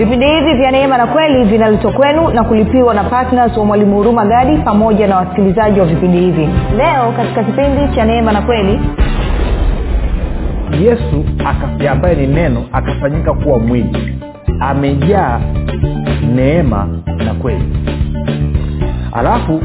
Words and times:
vipindi 0.00 0.26
hivi 0.26 0.54
vya 0.54 0.70
neema 0.70 0.98
na 0.98 1.06
kweli 1.06 1.44
vinaletwa 1.44 1.92
kwenu 1.92 2.28
na 2.30 2.44
kulipiwa 2.44 2.94
na 2.94 3.04
ptns 3.04 3.56
wa 3.56 3.64
mwalimu 3.64 3.96
huruma 3.96 4.24
gadi 4.26 4.56
pamoja 4.56 5.06
na 5.06 5.16
wasikilizaji 5.16 5.80
wa 5.80 5.86
vipindi 5.86 6.18
hivi. 6.18 6.48
Leo 6.76 7.12
katika 7.16 7.44
kipindi 7.44 7.94
cha 7.96 8.04
neema 8.04 8.32
na 8.32 8.42
kweli 8.42 8.80
yesu 10.84 11.24
ambaye 11.90 12.14
ni 12.14 12.26
neno 12.26 12.64
akafanyika 12.72 13.34
kuwa 13.34 13.58
mwili. 13.58 14.18
Amejaa 14.60 15.40
neema 16.34 16.88
na 17.26 17.34
kweli. 17.34 17.64
Alafu 19.12 19.60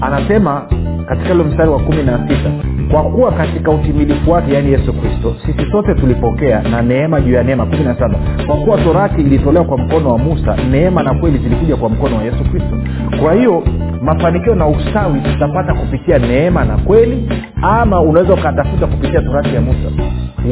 anasema 0.00 0.62
katika 1.08 1.34
ule 1.34 1.44
mstari 1.44 1.70
wa 1.70 1.78
kumi 1.78 2.02
na 2.02 2.28
sita 2.28 2.50
kwa 2.90 3.02
kuwa 3.02 3.32
katika 3.32 3.70
utimilifu 3.70 4.30
wake 4.30 4.54
yaani 4.54 4.72
yesu 4.72 4.92
kristo 4.92 5.36
sisi 5.46 5.70
sote 5.70 5.94
tulipokea 5.94 6.62
na 6.62 6.82
neema 6.82 7.20
juu 7.20 7.32
ya 7.32 7.42
neema. 7.42 7.66
Kumi 7.66 7.84
na 7.84 7.98
saba. 7.98 8.18
Kwa 8.46 8.56
kuwa 8.56 8.78
torati 8.78 9.20
ilitolewa 9.20 9.64
kwa 9.64 9.78
mkono 9.78 10.08
wa 10.10 10.18
musa 10.18 10.56
neema 10.70 11.02
na 11.02 11.14
kweli 11.14 11.38
zilikuja 11.38 11.76
kwa 11.76 11.88
mkono 11.88 12.16
wa 12.16 12.22
yesu 12.22 12.44
kristo. 12.50 12.76
Kwa 13.22 13.34
hiyo 13.34 13.62
mafanikio 14.02 14.54
na 14.54 14.66
ustawi 14.68 15.20
tutapata 15.20 15.74
kupitia 15.74 16.18
neema 16.18 16.64
na 16.64 16.76
kweli 16.76 17.28
ama 17.62 18.00
unaweza 18.00 18.34
ukatafuta 18.34 18.86
kupitia 18.86 19.20
torati 19.22 19.54
ya 19.54 19.60
musa. 19.60 19.90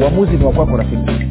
Uamuzi 0.01 0.37
ni 0.37 0.45
wakwako 0.45 0.77
rafiki 0.77 1.25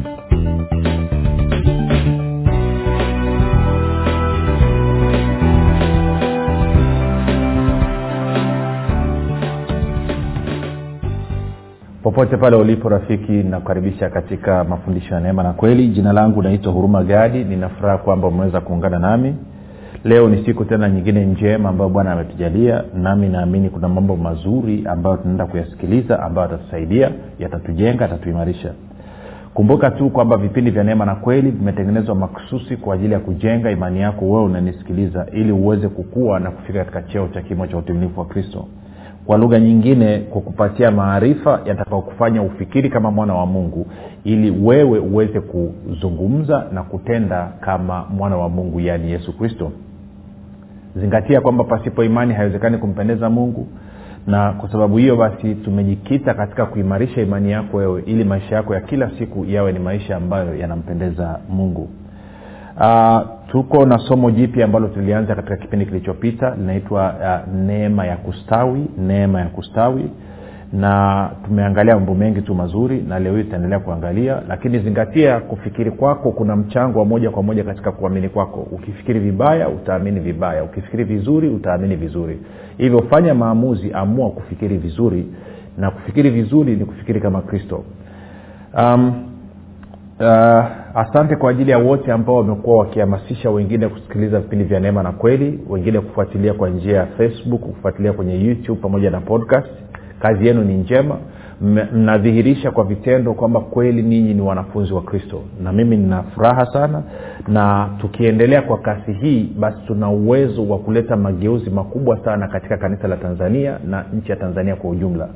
popote 12.15 12.37
pale 12.37 12.55
ulipo 12.55 12.89
rafiki 12.89 13.31
nakukaribisha 13.31 14.09
katika 14.09 14.63
mafundisho 14.63 15.13
ya 15.13 15.19
neema 15.19 15.43
na 15.43 15.53
kweli. 15.53 15.87
Jina 15.87 16.13
langu 16.13 16.41
naitwa 16.43 16.73
huruma 16.73 17.03
gadi 17.03 17.43
ninafuraha 17.43 17.97
kwamba 17.97 18.27
umeweza 18.27 18.61
kuungana 18.61 18.99
nami. 18.99 19.35
Leo 20.03 20.29
ni 20.29 20.45
siku 20.45 20.65
tena 20.65 20.89
nyingine 20.89 21.25
njema 21.25 21.69
ambayo 21.69 21.89
bwana 21.89 22.11
ametujalia 22.11 22.83
nami 22.93 23.29
naamini 23.29 23.69
kuna 23.69 23.89
mambo 23.89 24.15
mazuri 24.15 24.83
ambayo 24.89 25.17
tunaenda 25.17 25.45
kuyasikiliza 25.45 26.23
ambayo 26.23 26.47
yatatusaidia 26.51 27.11
yatatujenga 27.39 28.03
yatatuimarisha. 28.03 28.71
Kumbuka 29.53 29.91
tu 29.91 30.09
kwamba 30.09 30.37
vipindi 30.37 30.71
vya 30.71 30.83
neema 30.83 31.05
na 31.05 31.15
kweli 31.15 31.51
vimetengenezwa 31.51 32.15
makususi 32.15 32.77
kwa 32.77 32.95
ajili 32.95 33.13
ya 33.13 33.19
kujenga 33.19 33.71
imani 33.71 34.01
yako 34.01 34.25
wewe 34.29 34.43
unanisikiliza 34.43 35.25
ili 35.31 35.51
uweze 35.51 35.87
kukua 35.87 36.39
na 36.39 36.51
kufika 36.51 36.79
katika 36.79 37.01
cheo 37.03 37.27
cha 37.27 37.41
kimo 37.41 37.67
cha 37.67 37.77
utimilifu 37.77 38.19
wa 38.19 38.25
kristo 38.25 38.65
kwa 39.25 39.37
lugha 39.37 39.59
nyingine 39.59 40.17
kukupatia 40.19 40.91
maarifa 40.91 41.61
yatakaokufanya 41.65 42.41
ufikiri 42.41 42.89
kama 42.89 43.11
mwana 43.11 43.33
wa 43.33 43.45
mungu 43.45 43.87
ili 44.23 44.51
wewe 44.51 44.99
uweze 44.99 45.39
kuzungumza 45.41 46.65
na 46.71 46.83
kutenda 46.83 47.51
kama 47.59 48.05
mwana 48.09 48.37
wa 48.37 48.49
mungu 48.49 48.79
yaani 48.79 49.11
yesu 49.11 49.37
kristo. 49.37 49.71
Zingatia 50.95 51.41
kwamba 51.41 51.63
pasipo 51.63 52.03
imani 52.03 52.33
haiwezekani 52.33 52.77
kumpendeza 52.77 53.29
mungu 53.29 53.67
na 54.27 54.53
kwa 54.53 54.71
sababu 54.71 54.97
hiyo 54.97 55.15
basi 55.15 55.55
tumejikita 55.55 56.33
katika 56.33 56.65
kuimarisha 56.65 57.21
imani 57.21 57.51
yako 57.51 57.77
wewe 57.77 58.03
ili 58.05 58.23
maisha 58.23 58.55
yako 58.55 58.73
ya 58.75 58.81
kila 58.81 59.11
siku 59.19 59.45
yawe 59.45 59.71
ni 59.71 59.79
maisha 59.79 60.15
ambayo 60.17 60.55
yanampendeza 60.55 61.39
mungu 61.49 61.89
uh, 62.79 63.19
tuko 63.51 63.85
na 63.85 63.97
somo 63.97 64.31
jipya 64.31 64.65
ambalo 64.65 64.87
tulianza 64.87 65.35
katika 65.35 65.57
kipindi 65.57 65.85
kilichopita 65.85 66.55
linaitwa 66.55 67.13
uh, 67.13 67.53
neema 67.55 68.05
ya 68.05 68.17
kustawi 68.17 68.85
neema 68.97 69.39
ya 69.39 69.45
kustawi. 69.47 70.09
Na 70.73 71.29
tumeangalia 71.45 71.95
mambo 71.95 72.13
mengi 72.15 72.41
tu 72.41 72.55
mazuri 72.55 73.01
na 73.01 73.19
leo 73.19 73.37
hii 73.37 73.43
tutaendelea 73.43 73.79
kuangalia 73.79 74.41
lakini 74.47 74.79
zingatia 74.79 75.39
kufikiri 75.39 75.91
kwako 75.91 76.31
kuna 76.31 76.55
mchango 76.55 76.99
wa 76.99 77.05
moja 77.05 77.29
kwa 77.29 77.43
moja 77.43 77.63
katika 77.63 77.91
kuamini 77.91 78.29
kwako. 78.29 78.59
Ukifikiri 78.71 79.19
vibaya 79.19 79.69
utaamini 79.69 80.19
vibaya. 80.19 80.63
Ukifikiri 80.63 81.03
vizuri 81.03 81.49
utaamini 81.49 81.95
vizuri. 81.95 82.39
Hivyo 82.77 83.01
fanya 83.09 83.33
maamuzi 83.33 83.91
amua 83.93 84.29
kufikiri 84.31 84.77
vizuri. 84.77 85.27
Na 85.77 85.91
kufikiri 85.91 86.29
vizuri 86.29 86.75
ni 86.75 86.85
kufikiri 86.85 87.21
kama 87.21 87.41
kristo. 87.41 87.83
Um, 88.77 89.23
uh, 90.19 90.65
asante 90.95 91.35
kwa 91.35 91.51
ajili 91.51 91.71
ya 91.71 91.77
wote 91.77 92.11
ambao 92.11 92.35
wamekuwa 92.35 92.77
wakihamasisha 92.77 93.49
wengine 93.49 93.87
kusikiliza 93.87 94.39
vipindi 94.39 94.65
vya 94.65 94.79
neema 94.79 95.03
na 95.03 95.11
kweli 95.11 95.59
wengine 95.69 95.99
kufuatilia 95.99 96.53
kwa 96.53 96.69
njia 96.69 96.97
ya 96.97 97.05
facebook 97.05 97.61
kufuatilia 97.61 98.13
kwenye 98.13 98.45
youtube 98.45 98.81
pamoja 98.81 99.09
na 99.09 99.21
podcast. 99.21 99.67
Kazi 100.19 100.47
yenu 100.47 100.63
ni 100.63 100.73
njema. 100.73 101.17
Mnadhihirisha 101.93 102.71
kwa 102.71 102.83
vitendo 102.83 103.33
kwamba 103.33 103.59
kweli 103.59 104.01
ninyi 104.01 104.33
ni 104.33 104.41
wanafunzi 104.41 104.93
wa 104.93 105.01
kristo. 105.01 105.41
Na 105.63 105.73
mimi 105.73 105.97
nina 105.97 106.23
furaha 106.23 106.65
sana. 106.65 107.03
Na 107.47 107.89
tukiendelea 108.01 108.61
kwa 108.61 108.77
kasi 108.77 109.13
hii 109.13 109.49
basi 109.59 109.77
tuna 109.87 110.09
uwezo 110.09 110.67
wa 110.69 110.79
kuleta 110.79 111.17
mageuzi 111.17 111.69
makubwa 111.69 112.17
sana 112.25 112.47
katika 112.47 112.77
kanisa 112.77 113.07
la 113.07 113.17
tanzania 113.17 113.79
na 113.87 114.05
nchi 114.13 114.31
ya 114.31 114.37
tanzania 114.37 114.75
kwa 114.75 114.89
ujumla. 114.89 115.29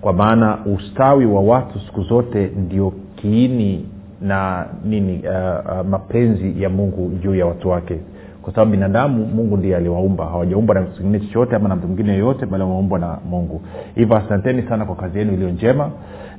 Kwa 0.00 0.12
maana 0.12 0.58
ustawi 0.66 1.26
wa 1.26 1.40
watu 1.40 1.80
siku 1.80 2.02
zote 2.02 2.50
ndio 2.56 2.92
kiini 3.16 3.86
na 4.22 4.66
nini 4.84 5.22
uh, 5.28 5.72
uh, 5.80 5.86
mapenzi 5.86 6.62
ya 6.62 6.68
mungu 6.68 7.10
juu 7.22 7.34
ya 7.34 7.46
watu 7.46 7.68
wake. 7.68 8.00
Kwa 8.42 8.52
sababu 8.52 8.70
binadamu 8.70 9.26
mungu 9.26 9.56
ndiye 9.56 9.76
aliwaumba. 9.76 10.24
Hawajaumbwa 10.26 10.74
na 10.74 10.82
kingine 10.82 11.20
chochote 11.20 11.56
ama 11.56 11.68
na 11.68 11.76
mtu 11.76 11.86
mwingine 11.86 12.12
yoyote 12.12 12.46
bali 12.46 12.62
wameumbwa 12.62 12.98
na 12.98 13.18
mungu. 13.30 13.60
Hivyo 13.94 14.16
asanteni 14.16 14.62
sana 14.62 14.84
kwa 14.84 14.96
kazi 14.96 15.18
yenu 15.18 15.32
iliyo 15.32 15.50
njema 15.50 15.90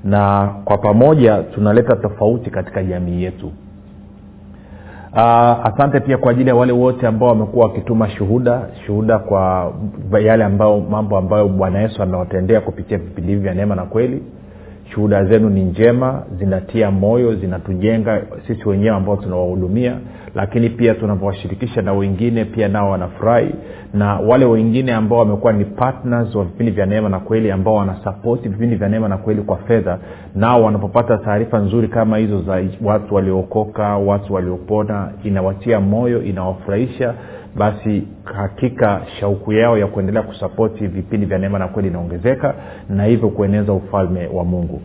na 0.03 0.49
kwa 0.65 0.77
pamoja 0.77 1.37
tunaleta 1.43 1.95
tofauti 1.95 2.49
katika 2.49 2.83
jamii 2.83 3.23
yetu. 3.23 3.51
Uh, 5.13 5.19
asante 5.65 5.99
pia 5.99 6.17
kwa 6.17 6.31
ajili 6.31 6.49
ya 6.49 6.55
wale 6.55 6.71
wote 6.71 7.07
ambao 7.07 7.29
wamekuwa 7.29 7.65
wakituma 7.67 8.09
shuhuda 8.09 8.61
shuhuda 8.85 9.19
kwa 9.19 9.73
yale 10.23 10.43
ambao 10.43 10.79
mambo 10.79 11.17
ambayo 11.17 11.47
bwana 11.47 11.79
yesu 11.81 12.03
amewatendea 12.03 12.61
kupitia 12.61 12.97
vipindi 12.97 13.29
hivi 13.31 13.43
vya 13.43 13.53
neema 13.53 13.75
na 13.75 13.85
kweli 13.85 14.23
shuhuda 14.91 15.25
zenu 15.25 15.49
ni 15.49 15.63
njema 15.63 16.23
zinatia 16.39 16.91
moyo 16.91 17.35
zinatujenga 17.35 18.21
sisi 18.47 18.69
wenyewe 18.69 18.95
ambao 18.95 19.15
tunawahudumia 19.17 19.97
lakini 20.35 20.69
pia 20.69 20.93
tunavyowashirikisha 20.95 21.81
na 21.81 21.93
wengine 21.93 22.45
pia 22.45 22.67
nao 22.67 22.89
wanafurahi. 22.91 23.55
Na 23.93 24.15
wale 24.19 24.45
wengine 24.45 24.93
ambao 24.93 25.19
wamekuwa 25.19 25.53
ni 25.53 25.65
partners 25.65 26.35
wa 26.35 26.43
vipindi 26.43 26.71
vya 26.71 26.85
neema 26.85 27.09
na 27.09 27.19
kweli 27.19 27.51
ambao 27.51 27.73
wanasapoti 27.75 28.49
vipindi 28.49 28.75
vya 28.75 28.89
neema 28.89 29.07
na 29.07 29.17
kweli 29.17 29.41
kwa 29.41 29.57
fedha 29.57 29.99
nao 30.35 30.63
wanapopata 30.63 31.17
taarifa 31.17 31.59
nzuri 31.59 31.87
kama 31.87 32.17
hizo 32.17 32.41
za 32.41 32.63
watu 32.83 33.15
waliookoka 33.15 33.97
watu 33.97 34.33
waliopona 34.33 35.11
inawatia 35.23 35.79
moyo 35.79 36.23
inawafurahisha 36.23 37.13
basi 37.55 38.03
hakika 38.23 39.01
shauku 39.19 39.53
yao 39.53 39.77
ya 39.77 39.87
kuendelea 39.87 40.23
kusapoti 40.23 40.87
vipindi 40.87 41.25
vya 41.25 41.37
neema 41.37 41.59
na 41.59 41.67
kweli 41.67 41.87
inaongezeka 41.87 42.53
na 42.89 43.05
hivyo 43.05 43.29
kueneza 43.29 43.73
ufalme 43.73 44.27
wa 44.27 44.43
mungu 44.45 44.81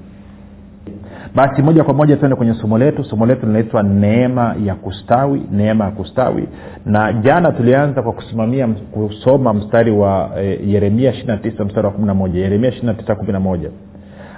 basi 1.34 1.62
moja 1.62 1.84
kwa 1.84 1.94
moja 1.94 2.16
tuende 2.16 2.36
kwenye 2.36 2.54
somo 2.54 2.78
letu. 2.78 3.04
Somo 3.04 3.26
letu 3.26 3.46
linaitwa 3.46 3.82
neema 3.82 4.54
ya 4.64 4.74
kustawi 4.74 5.42
neema 5.52 5.84
ya 5.84 5.90
kustawi. 5.90 6.48
Na 6.86 7.12
jana 7.12 7.52
tulianza 7.52 8.02
kwa 8.02 8.12
kusimamia 8.12 8.68
kusoma 8.68 9.54
mstari 9.54 9.90
wa 9.90 10.30
e, 10.40 10.60
yeremia 10.66 11.10
29 11.12 11.64
mstari 11.64 11.86
wa 11.86 11.92
11 11.92 12.36
yeremia 12.36 12.70
29 12.70 13.14
11 13.14 13.70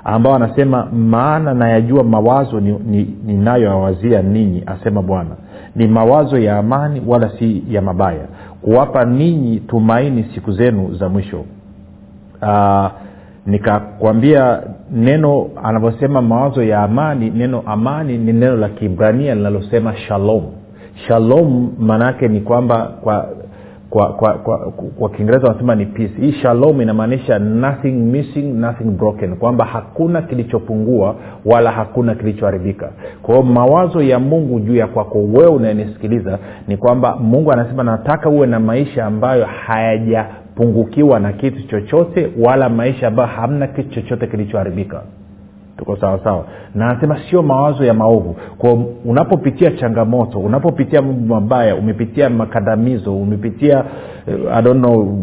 ambao 0.04 0.34
anasema 0.34 0.86
maana 0.86 1.54
nayajua 1.54 2.04
mawazo 2.04 2.60
ninayoawazia 3.26 4.22
ni, 4.22 4.28
ni 4.28 4.44
ninyi 4.44 4.62
asema 4.66 5.02
bwana. 5.02 5.30
Ni 5.76 5.86
mawazo 5.88 6.38
ya 6.38 6.58
amani 6.58 7.02
wala 7.06 7.30
si 7.38 7.64
ya 7.68 7.82
mabaya 7.82 8.26
kuwapa 8.62 9.04
ninyi 9.04 9.60
tumaini 9.60 10.30
siku 10.34 10.52
zenu 10.52 10.94
za 10.94 11.08
mwisho. 11.08 11.44
Uh, 12.42 12.86
nikakwambia 13.46 14.62
neno 14.92 15.46
anavyosema 15.64 16.22
mawazo 16.22 16.62
ya 16.62 16.82
amani 16.82 17.30
neno 17.30 17.62
amani 17.66 18.18
ni 18.18 18.32
neno 18.32 18.56
la 18.56 18.68
kibrania 18.68 19.34
linalosema 19.34 19.96
shalom. 19.96 20.42
Shalom 21.08 21.72
maanaake 21.78 22.28
ni 22.28 22.40
kwamba 22.40 22.86
kwa 23.02 23.28
kwa 23.90 24.08
kwa 24.12 24.32
kwa, 24.34 24.58
kwa 24.98 25.10
kiingereza 25.10 25.46
wanasema 25.48 25.74
ni 25.74 25.86
peace. 25.86 26.14
Hii 26.20 26.32
shalom 26.32 26.80
inamaanisha 26.82 27.38
nothing 27.38 27.92
missing 27.92 28.42
nothing 28.42 28.84
broken. 28.84 29.36
Kwamba 29.36 29.64
hakuna 29.64 30.22
kilichopungua 30.22 31.14
wala 31.44 31.70
hakuna 31.70 32.14
kilichoharibika. 32.14 32.90
Kwa 33.22 33.42
mawazo 33.42 34.02
ya 34.02 34.18
mungu 34.18 34.60
juu 34.60 34.76
ya 34.76 34.86
kwako 34.86 35.18
wewe 35.18 35.46
unayenisikiliza 35.50 36.38
ni 36.68 36.76
kwamba 36.76 37.16
mungu 37.16 37.52
anasema 37.52 37.82
nataka 37.84 38.28
uwe 38.30 38.46
na 38.46 38.60
maisha 38.60 39.06
ambayo 39.06 39.44
hayajapungukiwa 40.60 41.20
na 41.20 41.32
kitu 41.32 41.62
chochote 41.68 42.30
wala 42.38 42.68
maisha 42.68 43.08
ambayo 43.08 43.28
hamna 43.28 43.66
kitu 43.66 43.90
chochote 43.90 44.26
kilichoharibika. 44.26 45.02
Tuko 45.76 45.96
sawasawa 45.96 46.44
na 46.74 46.88
anasema 46.88 47.20
sio 47.30 47.42
mawazo 47.42 47.84
ya 47.84 47.94
maovu. 47.94 48.36
Kwa 48.58 48.72
unapopitia 49.04 49.70
changamoto 49.70 50.38
unapopitia 50.40 51.02
mambo 51.02 51.34
mabaya 51.34 51.76
umepitia 51.76 52.30
makandamizo 52.30 53.16
umepitia 53.16 53.84
uh, 54.26 54.56
I 54.56 54.62
don't 54.62 54.78
know 54.80 55.18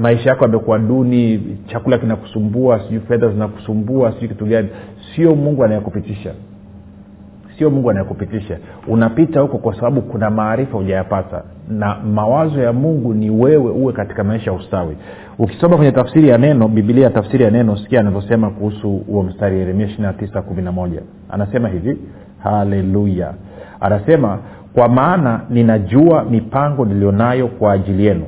maisha 0.00 0.30
yako 0.30 0.44
yamekuwa 0.44 0.78
duni 0.78 1.40
chakula 1.66 1.98
kinakusumbua 1.98 2.80
sijui 2.80 3.00
fedha 3.00 3.28
zinakusumbua 3.28 4.12
sijui 4.12 4.28
kitu 4.28 4.46
gani. 4.46 4.68
Sio 5.16 5.34
mungu 5.34 5.64
anayekupitisha. 5.64 6.32
Sio 7.58 7.70
mungu 7.70 7.90
anayekupitisha. 7.90 8.58
Unapita 8.88 9.40
huko 9.40 9.58
kwa 9.58 9.74
sababu 9.74 10.02
kuna 10.02 10.30
maarifa 10.30 10.78
hujayapata 10.78 11.42
na 11.70 11.96
mawazo 12.14 12.62
ya 12.62 12.72
mungu 12.72 13.14
ni 13.14 13.30
wewe 13.30 13.70
uwe 13.70 13.92
katika 13.92 14.24
maisha 14.24 14.50
ya 14.50 14.56
ustawi. 14.56 14.96
Ukisoma 15.38 15.76
kwenye 15.76 15.92
tafsiri 15.92 16.28
ya 16.28 16.38
neno 16.38 16.68
bibilia 16.68 17.10
tafsiri 17.10 17.44
ya 17.44 17.50
neno 17.50 17.76
sikia 17.76 18.00
anavyosema 18.00 18.50
kuhusu 18.50 18.90
huo 18.90 19.22
mstari 19.22 19.58
yeremia 19.58 19.86
911 19.86 20.88
anasema 21.30 21.68
hivi 21.68 21.98
haleluya. 22.42 23.34
Anasema 23.80 24.38
kwa 24.74 24.88
maana 24.88 25.40
ninajua 25.50 26.24
mipango 26.24 26.84
niliyonayo 26.84 27.48
kwa 27.48 27.72
ajili 27.72 28.06
yenu 28.06 28.24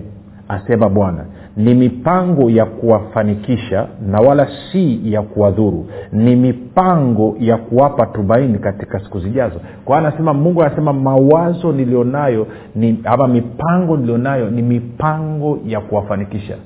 asema 0.48 0.88
bwana 0.88 1.24
ni 1.56 1.74
mipango 1.74 2.50
ya 2.50 2.64
kuwafanikisha 2.66 3.86
na 4.06 4.20
wala 4.20 4.48
si 4.72 5.12
ya 5.12 5.22
kuwadhuru. 5.22 5.86
Ni 6.12 6.36
mipango 6.36 7.36
ya 7.40 7.56
kuwapa 7.56 8.06
tumaini 8.06 8.58
katika 8.58 9.00
siku 9.00 9.20
zijazo. 9.20 9.60
Kwa 9.84 9.98
anasema 9.98 10.34
mungu 10.34 10.62
anasema 10.62 10.92
mawazo 10.92 11.72
nilionayo 11.72 12.46
ni 12.76 13.00
ama 13.04 13.28
mipango 13.28 13.96
nilionayo 13.96 14.50
ni 14.50 14.62
mipango 14.62 15.58
ya 15.66 15.80
kuwafanikisha. 15.80 16.56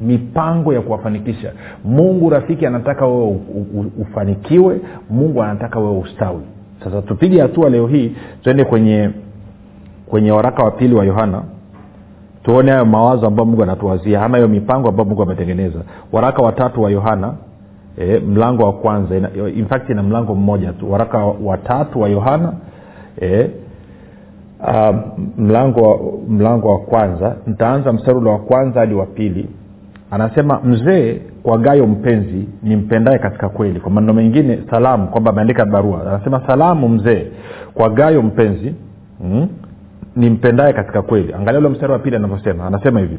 Mipango 0.00 0.72
ya 0.74 0.80
kuwafanikisha. 0.80 1.52
Mungu 1.84 2.30
rafiki 2.30 2.66
anataka 2.66 3.06
wewe 3.06 3.40
ufanikiwe 4.00 4.80
mungu 5.10 5.42
anataka 5.42 5.80
wewe 5.80 5.98
ustawi. 5.98 6.40
Sasa 6.84 7.02
tupige 7.02 7.40
hatua 7.40 7.70
leo 7.70 7.86
hii 7.86 8.12
tuende 8.42 8.64
kwenye 8.64 9.10
kwenye 10.06 10.30
waraka 10.32 10.62
wa 10.64 10.70
pili 10.70 10.94
wa 10.94 11.04
yohana 11.04 11.42
tuone 12.48 12.70
hayo 12.72 12.84
mawazo 12.84 13.26
ambayo 13.26 13.46
mungu 13.46 13.62
anatuwazia 13.62 14.22
ama 14.22 14.36
hiyo 14.36 14.48
mipango 14.48 14.88
ambayo 14.88 15.08
mungu 15.08 15.22
ametengeneza. 15.22 15.78
Waraka 16.12 16.42
watatu 16.42 16.82
wa 16.82 16.90
yohana 16.90 17.34
e, 17.98 18.18
mlango 18.20 18.62
wa 18.64 18.72
kwanza 18.72 19.16
ina, 19.16 19.30
in 19.56 19.66
fact 19.66 19.90
ina 19.90 20.02
mlango 20.02 20.34
mmoja 20.34 20.72
tu. 20.72 20.92
Waraka 20.92 21.18
watatu 21.44 22.00
wa 22.00 22.08
yohana 22.08 22.52
e, 23.22 23.50
uh, 24.60 24.96
mlango, 25.38 26.18
mlango 26.28 26.68
wa 26.72 26.78
kwanza. 26.78 27.36
Nitaanza 27.46 27.92
mstari 27.92 28.18
ule 28.18 28.30
wa 28.30 28.38
kwanza 28.38 28.80
hadi 28.80 28.94
wa 28.94 29.06
pili. 29.06 29.48
Anasema 30.10 30.60
mzee 30.64 31.20
kwa 31.42 31.58
gayo 31.58 31.86
mpenzi 31.86 32.48
ni 32.62 32.76
mpendaye 32.76 33.18
katika 33.18 33.48
kweli. 33.48 33.80
Kwa 33.80 33.90
maneno 33.90 34.12
mengine 34.12 34.58
salamu 34.70 35.06
kwamba 35.08 35.30
ameandika 35.30 35.64
barua. 35.64 36.00
Anasema 36.14 36.42
salamu 36.46 36.88
mzee 36.88 37.26
kwa 37.74 37.90
gayo 37.90 38.22
mpenzi 38.22 38.74
mm, 39.20 39.48
nimpendaye 40.16 40.72
katika 40.72 41.02
kweli. 41.02 41.34
Angalia 41.34 41.58
ule 41.60 41.68
mstari 41.68 41.92
wa 41.92 41.98
pili 41.98 42.16
anavyosema. 42.16 42.66
Anasema 42.66 43.00
hivi 43.00 43.18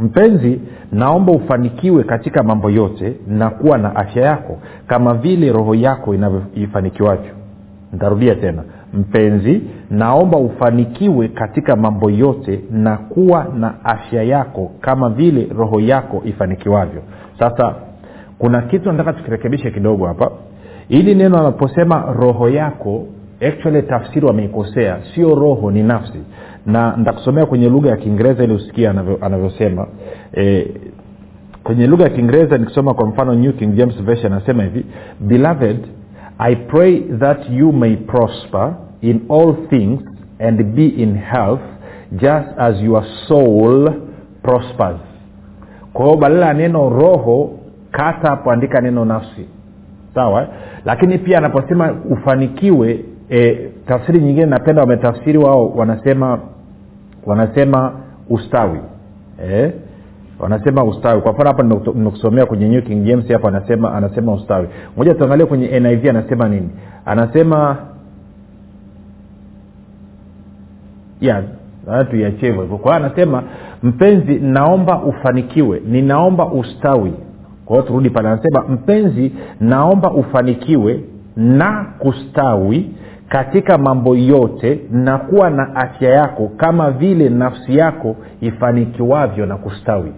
mpenzi 0.00 0.60
naomba 0.92 1.32
ufanikiwe 1.32 2.04
katika 2.04 2.42
mambo 2.42 2.70
yote 2.70 3.16
na 3.28 3.50
kuwa 3.50 3.78
na 3.78 3.96
afya 3.96 4.22
yako 4.22 4.58
kama 4.86 5.14
vile 5.14 5.52
roho 5.52 5.74
yako 5.74 6.14
inavyoifanikiwavyo 6.14 7.30
ntarudia 7.92 8.34
tena. 8.34 8.62
Mpenzi 8.94 9.62
naomba 9.90 10.38
ufanikiwe 10.38 11.28
katika 11.28 11.76
mambo 11.76 12.10
yote 12.10 12.60
na 12.70 12.96
kuwa 12.96 13.46
na 13.58 13.84
afya 13.84 14.22
yako 14.22 14.70
kama 14.80 15.10
vile 15.10 15.48
roho 15.58 15.80
yako 15.80 16.22
ifanikiwavyo. 16.24 17.02
Sasa 17.38 17.74
kuna 18.38 18.62
kitu 18.62 18.92
nataka 18.92 19.12
tukirekebishe 19.12 19.70
kidogo 19.70 20.06
hapa. 20.06 20.30
Ili 20.88 21.14
neno 21.14 21.38
anaposema 21.38 22.14
roho 22.20 22.48
yako 22.48 23.06
actually 23.40 23.82
tafsiri 23.82 24.26
wameikosea. 24.26 24.98
Sio 25.14 25.34
roho 25.34 25.70
ni 25.70 25.82
nafsi. 25.82 26.18
Na 26.66 26.96
ntakusomea 26.96 27.46
kwenye 27.46 27.68
lugha 27.68 27.90
ya 27.90 27.96
kiingereza 27.96 28.44
ili 28.44 28.52
usikia 28.54 28.94
anavyosema. 29.20 29.86
E, 30.36 30.66
kwenye 31.64 31.86
lugha 31.86 32.04
ya 32.04 32.10
kiingereza 32.10 32.58
nikisoma 32.58 32.94
kwa 32.94 33.06
mfano 33.06 33.34
new 33.34 33.52
king 33.52 33.74
james 33.74 34.02
version 34.02 34.32
anasema 34.32 34.62
hivi 34.62 34.84
beloved 35.20 35.76
i 36.38 36.56
pray 36.56 37.00
that 37.00 37.50
you 37.50 37.72
may 37.72 37.96
prosper 37.96 38.74
in 39.00 39.20
all 39.30 39.54
things 39.70 40.00
and 40.38 40.62
be 40.62 40.86
in 40.86 41.18
health 41.18 41.60
just 42.12 42.48
as 42.58 42.82
your 42.82 43.04
soul 43.28 43.92
prospers. 44.42 44.96
Kwa 45.92 46.16
badala 46.16 46.46
ya 46.46 46.54
neno 46.54 46.88
roho 46.88 47.50
kata 47.90 48.28
hapo 48.30 48.50
andika 48.50 48.80
neno 48.80 49.04
nafsi. 49.04 49.46
Sawa? 50.14 50.48
Lakini 50.84 51.18
pia 51.18 51.38
anaposema 51.38 51.94
ufanikiwe 52.10 53.04
e, 53.30 53.70
tafsiri 53.86 54.20
nyingine 54.20 54.46
napenda 54.46 54.80
wametafsiri 54.82 55.38
wao 55.38 55.68
wanasema 55.68 56.38
wanasema 57.26 57.92
ustawi. 58.30 58.78
E, 59.50 59.72
wanasema 60.38 60.84
ustawi. 60.84 61.20
Kwa 61.20 61.32
mfano 61.32 61.48
hapa 61.50 61.62
nimekusomea 61.62 62.46
kwenye 62.46 62.68
new 62.68 62.82
king 62.82 63.04
james 63.04 63.28
hapo 63.32 63.48
anasema 63.48 63.94
anasema 63.94 64.32
ustawi. 64.32 64.68
Moja 64.96 65.14
tuangalie 65.14 65.46
kwenye 65.46 65.80
niv 65.80 66.06
anasema 66.08 66.48
nini? 66.48 66.70
Anasema 67.06 67.76
yeah, 71.20 71.42
tuiachie 72.10 72.48
hivyo. 72.50 72.64
Kwa 72.78 72.94
hiyo 72.94 73.06
anasema 73.06 73.42
mpenzi 73.82 74.34
naomba 74.34 75.02
ufanikiwe. 75.02 75.82
Ninaomba 75.86 76.46
ustawi. 76.46 77.12
Kwa 77.64 77.76
hiyo 77.76 77.88
turudi 77.88 78.10
pale 78.10 78.28
anasema 78.28 78.62
mpenzi 78.68 79.32
naomba 79.60 80.10
ufanikiwe 80.12 81.00
na 81.36 81.86
kustawi 81.98 82.90
katika 83.28 83.78
mambo 83.78 84.16
yote 84.16 84.80
na 84.90 85.18
kuwa 85.18 85.50
na 85.50 85.76
afya 85.76 86.10
yako 86.10 86.50
kama 86.56 86.90
vile 86.90 87.28
nafsi 87.28 87.76
yako 87.76 88.16
ifanikiwavyo 88.40 89.46
na 89.46 89.56
kustawi. 89.56 90.12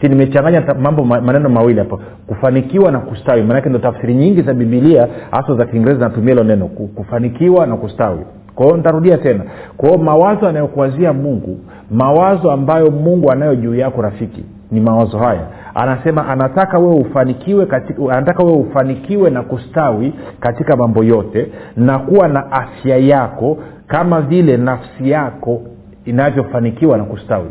Si 0.00 0.08
nimechanganya 0.08 0.74
mambo 0.74 1.04
maneno 1.04 1.48
mawili 1.48 1.78
hapo. 1.78 2.00
Kufanikiwa 2.26 2.92
na 2.92 2.98
kustawi. 2.98 3.42
Maanake 3.42 3.68
ndo 3.68 3.78
tafsiri 3.78 4.14
nyingi 4.14 4.42
za 4.42 4.54
bibilia 4.54 5.08
hasa 5.30 5.54
za 5.54 5.66
kiingereza 5.66 5.98
zinatumia 5.98 6.30
hilo 6.34 6.44
neno 6.44 6.66
kufanikiwa 6.68 7.66
na 7.66 7.76
kustawi 7.76 8.20
kwao 8.58 8.76
nitarudia 8.76 9.18
tena. 9.18 9.44
Kwao 9.76 9.98
mawazo 9.98 10.48
anayokuwazia 10.48 11.12
mungu 11.12 11.58
mawazo 11.90 12.50
ambayo 12.52 12.90
mungu 12.90 13.30
anayo 13.32 13.56
juu 13.56 13.74
yako 13.74 14.02
rafiki 14.02 14.44
ni 14.70 14.80
mawazo 14.80 15.18
haya. 15.18 15.46
Anasema 15.74 16.28
anataka 16.28 16.78
wewe 16.78 16.94
ufanikiwe 16.94 17.66
anataka 18.10 18.42
wewe 18.42 18.58
ufanikiwe 18.58 19.30
na 19.30 19.42
kustawi 19.42 20.14
katika 20.40 20.76
mambo 20.76 21.04
yote 21.04 21.52
na 21.76 21.98
kuwa 21.98 22.28
na 22.28 22.52
afya 22.52 22.96
yako 22.96 23.58
kama 23.86 24.20
vile 24.20 24.56
nafsi 24.56 25.10
yako 25.10 25.60
inavyofanikiwa 26.04 26.98
na 26.98 27.04
kustawi. 27.04 27.50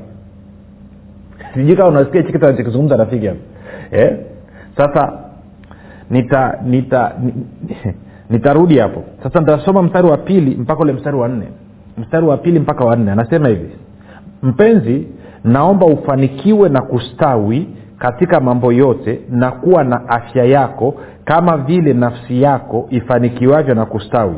Sijui 1.54 1.76
kama 1.76 1.90
unasikia 1.90 2.22
hichi 2.22 2.34
kitu 2.34 2.46
anachokizungumza 2.46 2.98
rafiki 2.98 3.28
hapa 3.28 3.40
eh? 3.92 4.18
sasa 4.78 5.14
nita 6.10 6.60
nita 6.66 7.12
nitarudi 8.30 8.78
hapo. 8.78 9.04
Sasa 9.24 9.40
nitasoma 9.40 9.84
mstari 9.84 10.08
wa 10.08 10.18
pili 10.18 10.56
mpaka 10.56 10.82
ule 10.84 10.94
mstari 10.94 11.18
wa 11.18 11.28
nne. 11.28 11.46
Mstari 11.98 12.26
wa 12.26 12.38
pili 12.38 12.60
mpaka 12.60 12.86
wa 12.86 12.96
nne. 12.96 13.12
Anasema 13.12 13.48
hivi. 13.48 13.70
Mpenzi 14.44 15.08
naomba 15.44 15.86
ufanikiwe 15.86 16.70
na 16.70 16.82
kustawi 16.82 17.68
katika 18.00 18.40
mambo 18.40 18.72
yote 18.74 19.20
na 19.30 19.52
kuwa 19.52 19.84
na 19.84 20.10
afya 20.10 20.44
yako 20.46 20.96
kama 21.26 21.58
vile 21.58 21.94
nafsi 21.94 22.42
yako 22.42 22.88
ifanikiwavyo 22.90 23.76
na 23.76 23.86
kustawi. 23.86 24.36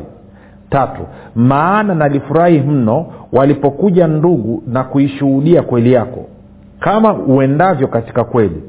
Tatu 0.70 1.02
maana 1.34 1.94
nalifurahi 1.94 2.60
mno 2.60 3.06
walipokuja 3.32 4.06
ndugu 4.06 4.62
na 4.66 4.84
kuishuhudia 4.84 5.62
kweli 5.62 5.92
yako. 5.92 6.26
Kama 6.80 7.14
uendavyo 7.14 7.88
katika 7.88 8.24
kweli 8.24 8.62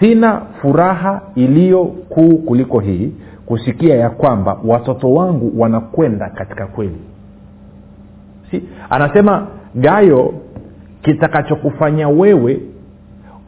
sina 0.00 0.40
furaha 0.60 1.20
iliyo 1.34 1.84
kuu 1.84 2.36
kuliko 2.38 2.80
hii 2.80 3.12
kusikia 3.52 3.96
ya 3.96 4.10
kwamba 4.10 4.58
watoto 4.64 5.12
wangu 5.12 5.60
wanakwenda 5.60 6.30
katika 6.30 6.66
kweli. 6.66 6.96
Si? 8.50 8.62
Anasema 8.90 9.46
gayo 9.74 10.34
kitakachokufanya 11.02 12.08
wewe 12.08 12.60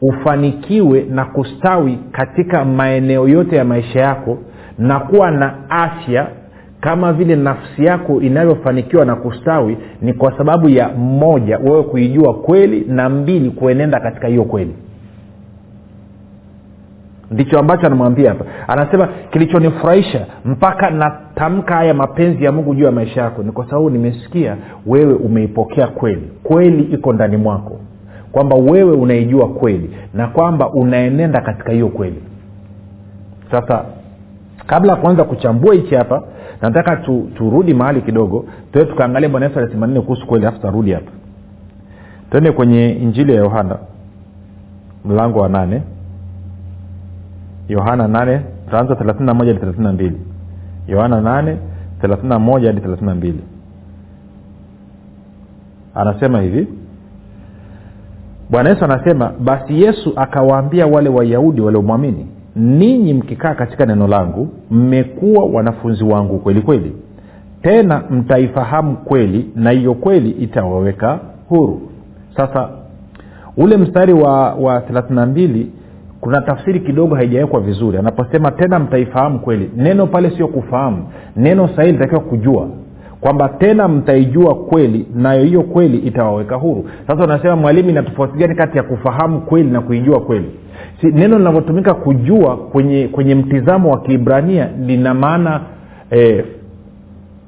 ufanikiwe 0.01 1.01
na 1.09 1.25
kustawi 1.25 1.99
katika 2.11 2.65
maeneo 2.65 3.27
yote 3.27 3.55
ya 3.55 3.65
maisha 3.65 3.99
yako 4.01 4.37
na 4.77 4.99
kuwa 4.99 5.31
na 5.31 5.69
afya 5.69 6.27
kama 6.81 7.13
vile 7.13 7.35
nafsi 7.35 7.85
yako 7.85 8.21
inavyofanikiwa 8.21 9.05
na 9.05 9.15
kustawi 9.15 9.77
ni 10.01 10.13
kwa 10.13 10.37
sababu 10.37 10.69
ya 10.69 10.89
moja 10.97 11.57
wewe 11.57 11.83
kuijua 11.83 12.33
kweli 12.33 12.85
na 12.87 13.09
mbili 13.09 13.49
kuenenda 13.49 13.99
katika 13.99 14.27
hiyo 14.27 14.43
kweli 14.43 14.75
ndicho 17.31 17.59
ambacho 17.59 17.85
anamwambia 17.87 18.29
hapa. 18.29 18.45
Anasema 18.67 19.09
kilichonifurahisha 19.31 20.25
mpaka 20.45 20.89
natamka 20.89 21.75
haya 21.75 21.93
mapenzi 21.93 22.43
ya 22.43 22.51
mungu 22.51 22.75
juu 22.75 22.85
ya 22.85 22.91
maisha 22.91 23.21
yako 23.21 23.43
ni 23.43 23.51
kwa 23.51 23.65
sababu 23.69 23.89
nimesikia 23.89 24.57
wewe 24.85 25.13
umeipokea 25.13 25.87
kweli. 25.87 26.29
Kweli 26.43 26.83
iko 26.83 27.13
ndani 27.13 27.37
mwako. 27.37 27.79
Kwamba 28.31 28.55
wewe 28.55 28.91
unaijua 28.95 29.47
kweli 29.49 29.89
na 30.13 30.27
kwamba 30.27 30.69
unaenenda 30.69 31.41
katika 31.41 31.71
hiyo 31.71 31.87
kweli. 31.87 32.21
Sasa 33.51 33.85
kabla 34.67 34.91
ya 34.93 34.97
kuanza 34.99 35.23
kuchambua 35.23 35.73
hichi 35.73 35.95
hapa 35.95 36.23
nataka 36.61 36.95
tu, 36.95 37.29
turudi 37.35 37.73
mahali 37.73 38.01
kidogo. 38.01 38.45
Tuwe 38.71 38.85
tukaangalia 38.85 39.29
bwana 39.29 39.45
yesu 39.45 39.59
alisema 39.59 39.87
nini 39.87 40.01
kuhusu 40.01 40.27
kweli 40.27 40.45
alafu 40.45 40.61
tarudi 40.61 40.91
hapa. 40.91 41.11
Twende 42.31 42.51
kwenye 42.51 42.89
injili 42.89 43.31
ya 43.35 43.37
yohana 43.41 43.77
mlango 45.05 45.39
wa 45.39 45.49
nane 45.49 45.81
yohana 47.67 48.07
8 48.07 48.39
tutaanza 48.65 48.93
yohana 50.87 51.21
nane 51.21 51.57
31 52.01 52.65
hadi 52.65 52.81
32 52.81 53.33
anasema 55.95 56.41
hivi. 56.41 56.67
Bwana 58.49 58.69
yesu 58.69 58.85
anasema 58.85 59.31
basi 59.39 59.81
yesu 59.81 60.13
akawaambia 60.15 60.87
wale 60.87 61.09
wayahudi 61.09 61.61
waliomwamini 61.61 62.27
ninyi 62.55 63.13
mkikaa 63.13 63.53
katika 63.55 63.85
neno 63.85 64.07
langu 64.07 64.49
mmekuwa 64.71 65.45
wanafunzi 65.45 66.03
wangu 66.03 66.39
kweli 66.39 66.61
kweli. 66.61 66.95
Tena 67.61 68.03
mtaifahamu 68.09 68.97
kweli 68.97 69.51
na 69.55 69.71
hiyo 69.71 69.93
kweli 69.93 70.29
itawaweka 70.29 71.19
huru. 71.49 71.81
Sasa 72.37 72.69
ule 73.57 73.77
mstari 73.77 74.13
wa 74.13 74.53
wa 74.53 74.79
32 74.79 75.65
kuna 76.25 76.41
tafsiri 76.41 76.79
kidogo 76.79 77.15
haijawekwa 77.15 77.59
vizuri. 77.59 77.97
Anaposema 77.97 78.51
tena 78.51 78.79
mtaifahamu 78.79 79.39
kweli. 79.39 79.71
Neno 79.77 80.07
pale 80.07 80.29
sio 80.29 80.47
kufahamu. 80.47 80.97
Neno 81.35 81.69
sahii 81.75 81.91
litakiwa 81.91 82.19
kujua. 82.21 82.67
Kwamba 83.21 83.49
tena 83.49 83.87
mtaijua 83.87 84.55
kweli 84.55 85.05
nayo 85.15 85.43
hiyo 85.43 85.61
kweli 85.63 85.97
itawaweka 85.97 86.55
huru. 86.55 86.85
Sasa 87.07 87.23
unasema 87.23 87.55
mwalimu 87.55 87.89
ina 87.89 88.03
tofauti 88.03 88.37
gani 88.37 88.55
kati 88.55 88.77
ya 88.77 88.83
kufahamu 88.83 89.41
kweli 89.41 89.69
na 89.71 89.81
kuijua 89.81 90.19
kweli? 90.19 90.51
Si 91.01 91.07
neno 91.07 91.37
linavyotumika 91.37 91.93
kujua 91.93 92.57
kwenye 92.57 93.07
kwenye 93.07 93.35
mtizamo 93.35 93.91
wa 93.91 94.01
kiibrania 94.01 94.69
lina 94.85 95.13
maana 95.13 95.61
eh, 96.11 96.45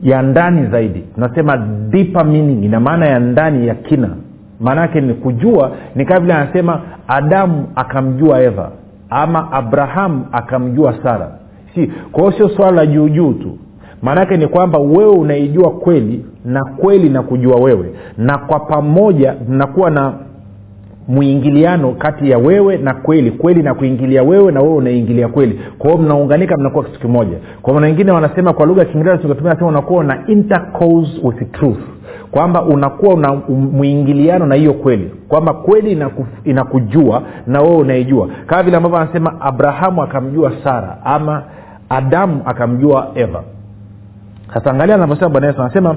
ya 0.02 0.22
ndani 0.22 0.68
zaidi. 0.72 1.00
Tunasema 1.16 1.58
deeper 1.90 2.26
meaning 2.26 2.64
ina 2.64 2.80
maana 2.80 3.06
ya 3.08 3.20
ndani 3.20 3.68
ya 3.68 3.76
kina 3.76 4.10
maana 4.60 4.82
yake 4.82 5.02
ni 5.02 5.14
kujua 5.14 5.72
ni 5.96 6.06
kama 6.06 6.20
vile 6.20 6.34
anasema 6.34 6.82
adamu 7.08 7.68
akamjua 7.76 8.42
eva 8.42 8.72
ama 9.10 9.52
abrahamu 9.52 10.26
akamjua 10.32 10.96
sara. 11.04 11.32
Si 11.76 11.92
kwa 12.12 12.22
hiyo 12.24 12.32
sio 12.38 12.50
swala 12.50 12.72
la 12.72 12.86
juujuu 12.86 13.34
tu. 13.34 13.58
Maanaake 14.02 14.38
ni 14.38 14.48
kwamba 14.48 14.80
wewe 14.80 15.12
unaijua 15.12 15.72
kweli 15.72 16.26
na 16.46 16.66
kweli 16.66 17.10
na 17.10 17.22
kujua 17.24 17.56
wewe. 17.56 17.94
Na 18.18 18.38
kwa 18.38 18.60
pamoja 18.60 19.36
mnakuwa 19.50 19.90
na 19.90 20.14
mwingiliano 21.08 21.92
kati 21.92 22.30
ya 22.30 22.38
wewe 22.38 22.78
na 22.78 22.94
kweli. 22.94 23.32
Kweli 23.32 23.64
na 23.64 23.74
kuingilia 23.74 24.24
wewe 24.24 24.52
na 24.52 24.62
wewe 24.62 24.74
unaingilia 24.76 25.28
kweli. 25.28 25.60
Kwa 25.78 25.90
hiyo 25.92 26.04
mnaunganika 26.04 26.58
mnakuwa 26.58 26.84
kitu 26.84 27.00
kimoja. 27.00 27.38
Kwa 27.62 27.74
wengine 27.74 28.12
wanasema 28.12 28.54
kwa 28.54 28.66
lugha 28.66 28.82
ya 28.82 28.86
kiingereza 28.86 29.18
tukatumia 29.18 29.54
nasema 29.54 29.70
unakuwa 29.70 30.04
na 30.04 30.28
intercourse 30.28 31.12
with 31.24 31.52
truth 31.52 31.97
kwamba 32.32 32.62
unakuwa 32.64 33.14
una 33.14 33.34
mwingiliano 33.72 34.46
na 34.46 34.56
hiyo 34.56 34.74
kweli 34.74 35.12
kwamba 35.28 35.54
kweli 35.54 35.92
inaku, 35.92 36.26
inakujua 36.44 37.22
na 37.48 37.62
wewe 37.62 37.76
unaijua. 37.76 38.30
Kama 38.46 38.64
vile 38.64 38.78
ambavyo 38.78 38.98
anasema 39.00 39.42
abrahamu 39.42 40.04
akamjua 40.04 40.52
sara 40.64 40.98
ama 41.06 41.44
adamu 41.90 42.42
akamjua 42.46 43.08
eva. 43.16 43.44
Sasa 44.54 44.72
angalia 44.72 44.96
anavyosema 44.96 45.30
bwana 45.30 45.48
yesu 45.48 45.62
anasema 45.62 45.96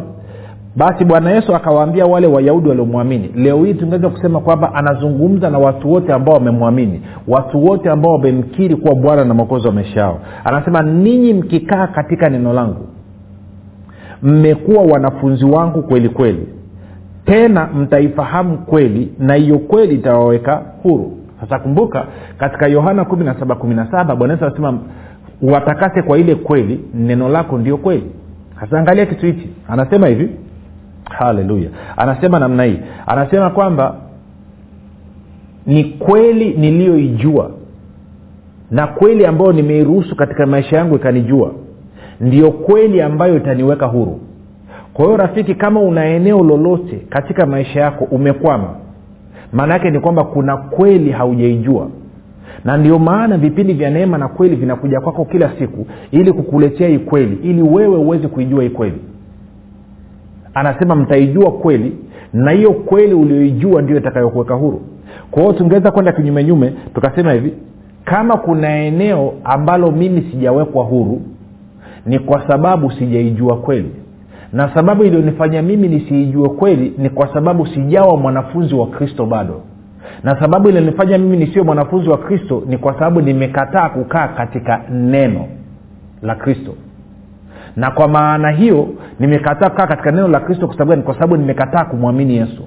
basi 0.76 1.04
bwana 1.04 1.30
yesu 1.30 1.54
akawaambia 1.54 2.06
wale 2.06 2.26
wayahudi 2.26 2.68
waliomwamini. 2.68 3.28
Leo 3.34 3.64
hii 3.64 3.74
tungeweza 3.74 4.08
kusema 4.08 4.40
kwamba 4.40 4.74
anazungumza 4.74 5.50
na 5.50 5.58
watu 5.58 5.92
wote 5.92 6.12
ambao 6.12 6.34
wamemwamini 6.34 7.02
watu 7.28 7.64
wote 7.64 7.90
ambao 7.90 8.12
wamemkiri 8.12 8.76
kuwa 8.76 8.94
bwana 8.94 9.24
na 9.24 9.34
mwokozi 9.34 9.66
wa 9.66 9.72
maisha 9.72 10.00
yao. 10.00 10.18
Anasema 10.44 10.82
ninyi 10.82 11.34
mkikaa 11.34 11.86
katika 11.86 12.28
neno 12.28 12.52
langu 12.52 12.86
mmekuwa 14.22 14.82
wanafunzi 14.82 15.44
wangu 15.44 15.82
kweli 15.82 16.08
kweli. 16.08 16.46
Tena 17.24 17.66
mtaifahamu 17.66 18.58
kweli 18.58 19.12
na 19.18 19.34
hiyo 19.34 19.58
kweli 19.58 19.94
itawaweka 19.94 20.62
huru. 20.82 21.16
Sasa 21.40 21.58
kumbuka 21.58 22.06
katika 22.38 22.66
yohana 22.66 23.02
1717 23.02 24.16
bwana 24.16 24.34
yesu 24.34 24.46
anasema 24.46 24.78
watakase 25.42 26.02
kwa 26.02 26.18
ile 26.18 26.34
kweli 26.34 26.80
neno 26.94 27.28
lako 27.28 27.58
ndio 27.58 27.76
kweli. 27.76 28.10
Sasa 28.60 28.78
angalia 28.78 29.06
kitu 29.06 29.26
hichi. 29.26 29.48
Anasema 29.68 30.06
hivi. 30.06 30.30
Haleluya. 31.10 31.68
Anasema 31.96 32.38
namna 32.38 32.64
hii. 32.64 32.78
Anasema 33.06 33.50
kwamba 33.50 33.94
ni 35.66 35.84
kweli 35.84 36.50
niliyoijua 36.54 37.50
na 38.70 38.86
kweli 38.86 39.26
ambayo 39.26 39.52
nimeiruhusu 39.52 40.16
katika 40.16 40.46
maisha 40.46 40.76
yangu 40.76 40.96
ikanijua 40.96 41.52
ndiyo 42.20 42.50
kweli 42.50 43.02
ambayo 43.02 43.36
itaniweka 43.36 43.86
huru. 43.86 44.20
Kwa 44.94 45.04
hiyo 45.04 45.16
rafiki 45.16 45.54
kama 45.54 45.80
una 45.80 46.04
eneo 46.06 46.42
lolote 46.44 46.96
katika 47.08 47.46
maisha 47.46 47.80
yako 47.80 48.04
umekwama 48.04 48.68
maana 49.52 49.74
yake 49.74 49.90
ni 49.90 50.00
kwamba 50.00 50.24
kuna 50.24 50.56
kweli 50.56 51.10
haujaijua. 51.10 51.88
Na 52.64 52.76
ndio 52.76 52.98
maana 52.98 53.38
vipindi 53.38 53.72
vya 53.74 53.90
neema 53.90 54.18
na 54.18 54.28
kweli 54.28 54.56
vinakuja 54.56 55.00
kwako 55.00 55.24
kila 55.24 55.50
siku 55.58 55.86
ili 56.10 56.32
kukuletea 56.32 56.88
hii 56.88 56.98
kweli 56.98 57.38
ili 57.42 57.62
wewe 57.62 57.96
uweze 57.96 58.28
kuijua 58.28 58.62
hii 58.62 58.70
kweli. 58.70 58.98
Anasema 60.54 60.94
mtaijua 60.96 61.50
kweli 61.52 61.96
na 62.32 62.50
hiyo 62.50 62.72
kweli 62.72 63.14
ulioijua 63.14 63.82
ndio 63.82 63.96
itakayokuweka 63.96 64.54
huru. 64.54 64.82
Kwa 65.30 65.42
hiyo 65.42 65.54
tungeweza 65.54 65.90
kwenda 65.90 66.12
kinyumenyume 66.12 66.72
tukasema 66.94 67.32
hivi 67.32 67.54
kama 68.04 68.36
kuna 68.36 68.76
eneo 68.76 69.32
ambalo 69.44 69.90
mimi 69.90 70.22
sijawekwa 70.30 70.84
huru 70.84 71.22
ni 72.10 72.18
kwa 72.18 72.48
sababu 72.48 72.90
sijaijua 72.90 73.56
kweli. 73.56 73.90
Na 74.52 74.74
sababu 74.74 75.04
iliyonifanya 75.04 75.62
mimi 75.62 75.88
nisiijue 75.88 76.48
kweli 76.48 76.94
ni 76.98 77.10
kwa 77.10 77.34
sababu 77.34 77.66
sijawa 77.66 78.16
mwanafunzi 78.16 78.74
wa 78.74 78.86
kristo 78.86 79.26
bado. 79.26 79.60
Na 80.24 80.40
sababu 80.40 80.68
ilionifanya 80.68 81.18
mimi 81.18 81.36
nisiwe 81.36 81.64
mwanafunzi 81.64 82.08
wa 82.10 82.18
kristo 82.18 82.62
ni 82.66 82.78
kwa 82.78 82.92
sababu 82.94 83.20
nimekataa 83.20 83.88
kukaa 83.88 84.28
katika 84.28 84.80
neno 84.92 85.46
la 86.22 86.34
kristo. 86.34 86.74
Na 87.76 87.90
kwa 87.90 88.08
maana 88.08 88.50
hiyo 88.50 88.88
nimekataa 89.20 89.70
kukaa 89.70 89.86
katika 89.86 90.10
neno 90.10 90.28
la 90.28 90.40
kristo 90.40 90.66
kwa 90.68 90.96
kwa 90.96 91.14
sababu 91.14 91.36
nimekataa 91.36 91.84
kumwamini 91.84 92.36
yesu. 92.36 92.62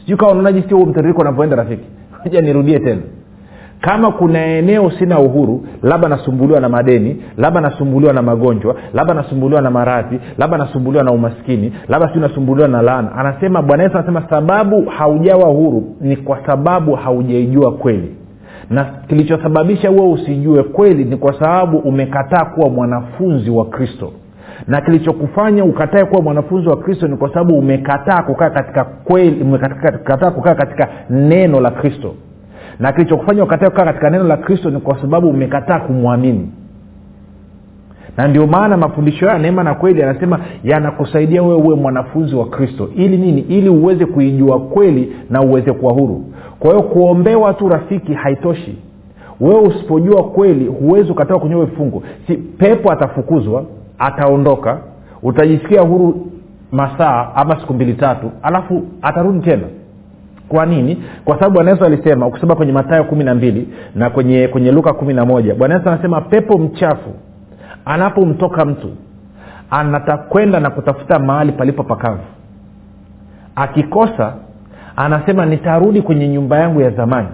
Sijui 0.00 0.16
kawa 0.16 0.32
unaona 0.32 0.52
jinsi 0.52 0.74
huo 0.74 0.86
mtiririko 0.86 1.20
unavyoenda 1.20 1.56
rafiki. 1.56 1.84
Ja 2.30 2.40
nirudie 2.40 2.78
tena 2.78 3.02
kama 3.80 4.10
kuna 4.12 4.46
eneo 4.46 4.90
sina 4.90 5.18
uhuru 5.18 5.66
labda 5.82 6.08
nasumbuliwa 6.08 6.60
na 6.60 6.68
madeni 6.68 7.22
labda 7.36 7.60
nasumbuliwa 7.60 8.12
na 8.12 8.22
magonjwa 8.22 8.76
labda 8.94 9.14
nasumbuliwa 9.14 9.60
na 9.62 9.70
maradhi 9.70 10.20
labda 10.38 10.58
nasumbuliwa 10.58 11.04
na 11.04 11.12
umaskini 11.12 11.72
labda 11.88 12.08
siu 12.12 12.20
nasumbuliwa 12.20 12.68
na 12.68 12.82
laana. 12.82 13.12
Anasema 13.16 13.62
bwana 13.62 13.82
yesu 13.82 13.96
anasema 13.98 14.22
sababu 14.30 14.84
haujawa 14.84 15.48
huru 15.48 15.84
ni 16.00 16.16
kwa 16.16 16.38
sababu 16.46 16.94
haujaijua 16.94 17.72
kweli. 17.72 18.14
Na 18.70 18.84
kilichosababisha 19.08 19.88
huo 19.88 20.12
usijue 20.12 20.62
kweli 20.62 21.04
ni 21.04 21.16
kwa 21.16 21.32
sababu 21.40 21.78
umekataa 21.78 22.44
kuwa 22.44 22.68
mwanafunzi 22.70 23.50
wa 23.50 23.64
kristo. 23.64 24.12
Na 24.66 24.80
kilichokufanya 24.80 25.64
ukatae 25.64 26.04
kuwa 26.04 26.22
mwanafunzi 26.22 26.68
wa 26.68 26.76
kristo 26.76 27.08
ni 27.08 27.16
kwa 27.16 27.28
sababu 27.28 27.58
umekataa 27.58 28.22
kukaa 28.22 28.50
katika 28.50 28.84
kweli 28.84 29.42
umekataa 29.42 30.30
kukaa 30.30 30.54
katika 30.54 30.88
neno 31.10 31.60
la 31.60 31.70
kristo 31.70 32.14
na 32.78 32.92
kilichokufanya 32.92 33.44
ukatae 33.44 33.70
kukaa 33.70 33.84
katika 33.84 34.10
neno 34.10 34.24
la 34.24 34.36
kristo 34.36 34.70
ni 34.70 34.80
kwa 34.80 35.00
sababu 35.00 35.28
umekataa 35.28 35.78
kumwamini. 35.80 36.50
Na 38.16 38.28
ndio 38.28 38.46
maana 38.46 38.76
mafundisho 38.76 39.26
ya 39.26 39.38
neema 39.38 39.62
na 39.62 39.74
kweli 39.74 40.02
anasema 40.02 40.40
yanakusaidia 40.64 41.42
wewe 41.42 41.54
uwe 41.54 41.74
mwanafunzi 41.76 42.34
wa 42.36 42.46
kristo. 42.48 42.88
Ili 42.96 43.18
nini? 43.18 43.40
Ili 43.40 43.68
uweze 43.68 44.06
kuijua 44.06 44.60
kweli 44.60 45.16
na 45.30 45.42
uweze 45.42 45.72
kuwa 45.72 45.92
huru. 45.92 46.24
Kwa 46.60 46.70
hiyo 46.70 46.82
kuombewa 46.82 47.54
tu 47.54 47.68
rafiki 47.68 48.14
haitoshi. 48.14 48.78
Wewe 49.40 49.60
usipojua 49.60 50.24
kweli 50.24 50.66
huwezi 50.66 51.10
ukatoka 51.12 51.40
kwenye 51.40 51.64
vifungo 51.64 52.02
si 52.26 52.36
pepo 52.36 52.92
atafukuzwa 52.92 53.64
ataondoka 53.98 54.78
utajisikia 55.22 55.80
huru 55.82 56.26
masaa 56.72 57.32
ama 57.34 57.60
siku 57.60 57.74
mbili 57.74 57.94
tatu 57.94 58.30
alafu 58.42 58.82
atarudi 59.02 59.40
tena 59.40 59.62
kwa 60.48 60.66
nini? 60.66 61.02
Kwa 61.24 61.34
sababu 61.34 61.54
bwana 61.54 61.70
yesu 61.70 61.84
alisema 61.84 62.26
ukisoma 62.26 62.54
kwenye 62.56 62.72
matayo 62.72 63.04
kumi 63.04 63.24
na 63.24 63.34
mbili 63.34 63.68
na 63.94 64.10
kwenye 64.10 64.48
kwenye 64.48 64.72
luka 64.72 64.92
kumi 64.92 65.14
na 65.14 65.24
moja 65.24 65.54
bwana 65.54 65.74
yesu 65.74 65.88
anasema 65.88 66.20
pepo 66.20 66.58
mchafu 66.58 67.10
anapomtoka 67.84 68.64
mtu 68.64 68.88
anatakwenda 69.70 70.60
na 70.60 70.70
kutafuta 70.70 71.18
mahali 71.18 71.52
palipo 71.52 71.82
pakavu. 71.82 72.22
Akikosa 73.56 74.32
anasema 74.96 75.46
nitarudi 75.46 76.02
kwenye 76.02 76.28
nyumba 76.28 76.58
yangu 76.58 76.80
ya 76.80 76.90
zamani. 76.90 77.28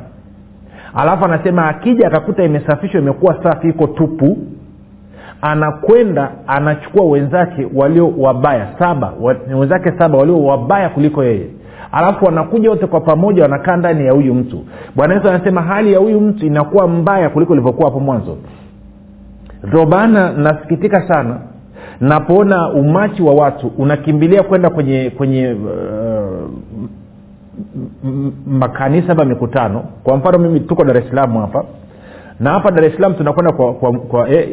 Alafu 0.95 1.25
anasema 1.25 1.69
akija 1.69 2.07
akakuta 2.07 2.45
imesafishwa 2.45 3.01
imekuwa 3.01 3.43
safi 3.43 3.69
iko 3.69 3.87
tupu 3.87 4.39
anakwenda 5.43 6.31
anachukua 6.47 7.05
wenzake 7.07 7.69
walio 7.75 8.13
wabaya 8.19 8.67
saba 8.79 9.13
wenzake 9.59 9.93
saba 9.99 10.19
walio 10.19 10.45
wabaya 10.45 10.89
kuliko 10.89 11.25
yeye 11.25 11.47
alafu 11.93 12.25
wanakuja 12.25 12.71
wote 12.71 12.87
kwa 12.87 13.01
pamoja 13.01 13.43
wanakaa 13.43 13.77
ndani 13.77 14.07
ya 14.07 14.13
huyu 14.13 14.35
mtu. 14.35 14.65
Bwana 14.97 15.15
yesu 15.15 15.29
anasema 15.29 15.63
hali 15.63 15.93
ya 15.93 15.99
huyu 15.99 16.21
mtu 16.21 16.47
inakuwa 16.47 16.89
mbaya 16.89 17.31
kuliko 17.31 17.53
ilivyokuwa 17.53 17.89
hapo 17.89 18.01
mwanzo. 18.01 18.37
Ndo 19.65 19.87
nasikitika 20.37 21.09
sana 21.09 21.37
napoona 22.01 22.69
umachi 22.73 23.23
wa 23.23 23.35
watu 23.35 23.73
unakimbilia 23.79 24.43
kwenda 24.43 24.71
kwenye 24.71 25.11
kwenye 25.17 25.53
uh, 25.53 26.51
makanisa 28.47 29.13
ama 29.13 29.25
mikutano. 29.25 29.85
Kwa 30.05 30.17
mfano 30.17 30.39
mimi 30.39 30.61
tuko 30.61 30.85
dar 30.85 30.97
es 30.97 31.09
salaam 31.09 31.37
hapa 31.37 31.65
na 32.43 32.51
hapa 32.53 32.71
dar 32.71 32.85
es 32.85 32.95
salaam 32.95 33.15
tunakwenda 33.15 33.53
kwa, 33.53 33.75
kwa, 33.75 33.93
kwa 33.93 34.31
eh, 34.31 34.49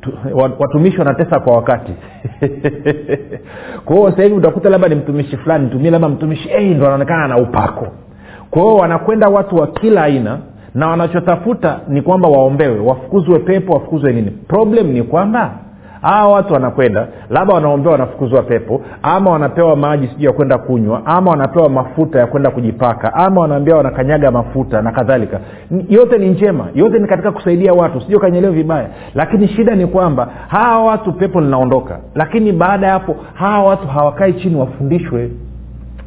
tu, 0.00 0.12
watumishi 0.58 0.98
wanatesa 0.98 1.40
kwa 1.40 1.56
wakati. 1.56 1.92
Kwa 3.84 3.96
hiyo 3.96 4.12
sahivi 4.16 4.34
utakuta 4.34 4.70
labda 4.70 4.88
ni 4.88 4.94
mtumishi 4.94 5.36
fulani 5.36 5.70
tumie 5.70 5.90
labda 5.90 6.08
mtumishi 6.08 6.48
hey, 6.48 6.74
ndo 6.74 6.84
anaonekana 6.86 7.28
na 7.28 7.36
upako. 7.38 7.86
Kwa 8.50 8.62
hiyo 8.62 8.76
wanakwenda 8.76 9.28
watu 9.28 9.56
wa 9.56 9.66
kila 9.66 10.02
aina 10.02 10.38
na 10.74 10.88
wanachotafuta 10.88 11.80
ni 11.88 12.02
kwamba 12.02 12.28
waombewe 12.28 12.78
wafukuzwe 12.80 13.38
pepo 13.38 13.72
wafukuzwe 13.72 14.12
nini. 14.12 14.30
Problem 14.30 14.86
ni 14.86 15.02
kwamba 15.02 15.58
hawa 16.02 16.32
watu 16.32 16.52
wanakwenda 16.54 17.06
labda 17.30 17.54
wanaombewa 17.54 17.92
wanafukuzwa 17.92 18.42
pepo 18.42 18.82
ama 19.02 19.30
wanapewa 19.30 19.76
maji 19.76 20.06
sijui 20.08 20.24
ya 20.26 20.32
kwenda 20.32 20.58
kunywa 20.58 21.02
ama 21.06 21.30
wanapewa 21.30 21.68
mafuta 21.68 22.18
ya 22.18 22.26
kwenda 22.26 22.50
kujipaka 22.50 23.14
ama 23.14 23.40
wanaambia 23.40 23.76
wanakanyaga 23.76 24.30
mafuta 24.30 24.82
na 24.82 24.92
kadhalika. 24.92 25.40
Yote 25.88 26.18
ni 26.18 26.28
njema 26.28 26.66
yote 26.74 26.98
ni 26.98 27.06
katika 27.08 27.32
kusaidia 27.32 27.72
watu 27.72 28.00
sijui 28.00 28.16
ukanyelewa 28.16 28.52
vibaya. 28.52 28.88
Lakini 29.14 29.48
shida 29.48 29.74
ni 29.74 29.86
kwamba 29.86 30.28
hawa 30.48 30.84
watu 30.84 31.12
pepo 31.12 31.40
linaondoka 31.40 32.00
lakini 32.14 32.52
baada 32.52 32.86
ya 32.86 32.92
hapo 32.92 33.16
hawa 33.34 33.64
watu 33.68 33.86
hawakai 33.88 34.32
chini 34.32 34.56
wafundishwe 34.56 35.30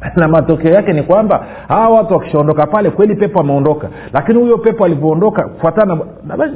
na 0.16 0.28
matokeo 0.28 0.72
yake 0.72 0.92
ni 0.92 1.02
kwamba 1.02 1.46
hawa 1.68 1.96
watu 1.96 2.14
wakishaondoka 2.14 2.66
pale 2.66 2.90
kweli 2.90 3.14
pepo 3.16 3.40
ameondoka. 3.40 3.88
Lakini 4.12 4.38
huyo 4.38 4.58
pepo 4.58 4.84
alivyoondoka 4.84 5.48
kufuatana 5.48 5.98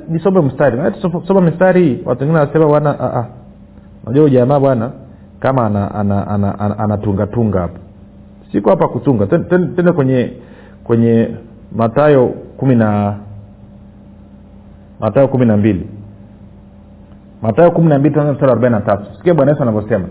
nisome 0.09 0.41
mstari. 0.41 0.79
Soma 1.27 1.41
mstari 1.41 1.83
hii. 1.85 1.99
Watu 2.05 2.21
wengine 2.21 2.39
wanasema 2.41 2.67
bwana 2.67 3.27
najua 4.07 4.25
ujamaa 4.25 4.61
bwana 4.61 4.91
kama 5.41 5.67
anatungatunga 5.67 5.95
ana, 5.95 6.27
ana, 6.29 6.59
ana, 6.59 6.77
ana, 6.79 6.79
ana 6.79 8.19
siko 8.53 8.71
hapa 8.71 8.89
kutunga. 8.89 9.27
Tende 9.27 9.93
kwenye 9.93 10.33
kwenye 10.85 11.29
matayo 11.77 12.27
kumi 12.57 12.75
na 12.77 13.17
matayo 15.01 15.29
kumi 15.29 15.47
na 15.47 15.57
mbili. 15.57 15.89
Matayo 17.43 17.71
kumi 17.71 17.89
na 17.89 17.99
mbili 17.99 18.15
mstari 18.33 18.53
arobaini 18.53 18.77
na 18.77 18.81
tatu. 18.83 19.05
Sikia 19.17 19.35
bwana 19.35 19.51
yesu 19.53 19.63
anavyosema. 19.63 20.09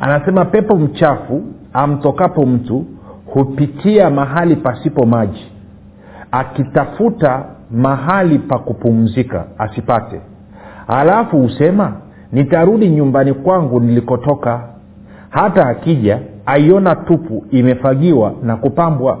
Anasema 0.00 0.44
pepo 0.44 0.76
mchafu 0.76 1.42
amtokapo 1.74 2.46
mtu 2.46 2.84
hupitia 3.26 4.10
mahali 4.10 4.56
pasipo 4.56 5.06
maji. 5.06 5.52
Akitafuta 6.32 7.44
mahali 7.70 8.38
pa 8.38 8.58
kupumzika 8.58 9.44
asipate. 9.58 10.20
Halafu 10.86 11.38
husema 11.38 11.92
nitarudi 12.32 12.88
nyumbani 12.90 13.32
kwangu 13.34 13.80
nilikotoka. 13.80 14.60
Hata 15.30 15.66
akija 15.68 16.18
aiona 16.46 16.94
tupu 16.96 17.44
imefagiwa 17.50 18.32
na 18.42 18.56
kupambwa. 18.56 19.18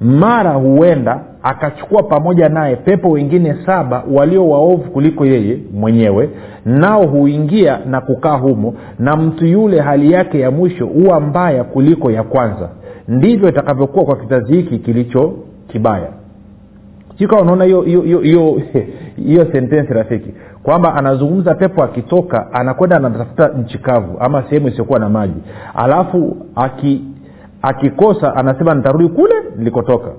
Mara 0.00 0.52
huenda 0.52 1.20
akachukua 1.44 2.02
pamoja 2.02 2.48
naye 2.48 2.76
pepo 2.76 3.10
wengine 3.10 3.56
saba 3.66 4.02
walio 4.12 4.48
waovu 4.48 4.90
kuliko 4.90 5.26
yeye 5.26 5.58
mwenyewe 5.74 6.30
nao 6.64 7.06
huingia 7.06 7.78
na 7.86 8.00
kukaa 8.00 8.36
humo 8.36 8.74
na 8.98 9.16
mtu 9.16 9.46
yule 9.46 9.80
hali 9.80 10.12
yake 10.12 10.40
ya 10.40 10.50
mwisho 10.50 10.86
huwa 10.86 11.20
mbaya 11.20 11.64
kuliko 11.64 12.10
ya 12.10 12.22
kwanza. 12.22 12.68
Ndivyo 13.08 13.48
itakavyokuwa 13.48 14.04
kwa 14.04 14.16
kizazi 14.16 14.52
hiki 14.56 14.78
kilicho 14.78 15.32
kibaya. 15.68 16.08
Sikawa 17.18 17.42
unaona 17.42 17.64
hiyo 19.24 19.46
sentensi 19.52 19.92
rafiki 19.92 20.34
kwamba 20.62 20.94
anazungumza 20.94 21.54
pepo 21.54 21.82
akitoka 21.84 22.52
anakwenda 22.52 22.96
anatafuta 22.96 23.48
nchi 23.48 23.78
kavu 23.78 24.16
ama 24.20 24.42
sehemu 24.42 24.68
isiyokuwa 24.68 24.98
na 24.98 25.08
maji. 25.08 25.40
Alafu 25.74 26.36
aki 26.54 27.04
akikosa 27.62 28.36
anasema 28.36 28.74
nitarudi 28.74 29.08
kule 29.08 29.34
nilikotoka 29.58 30.10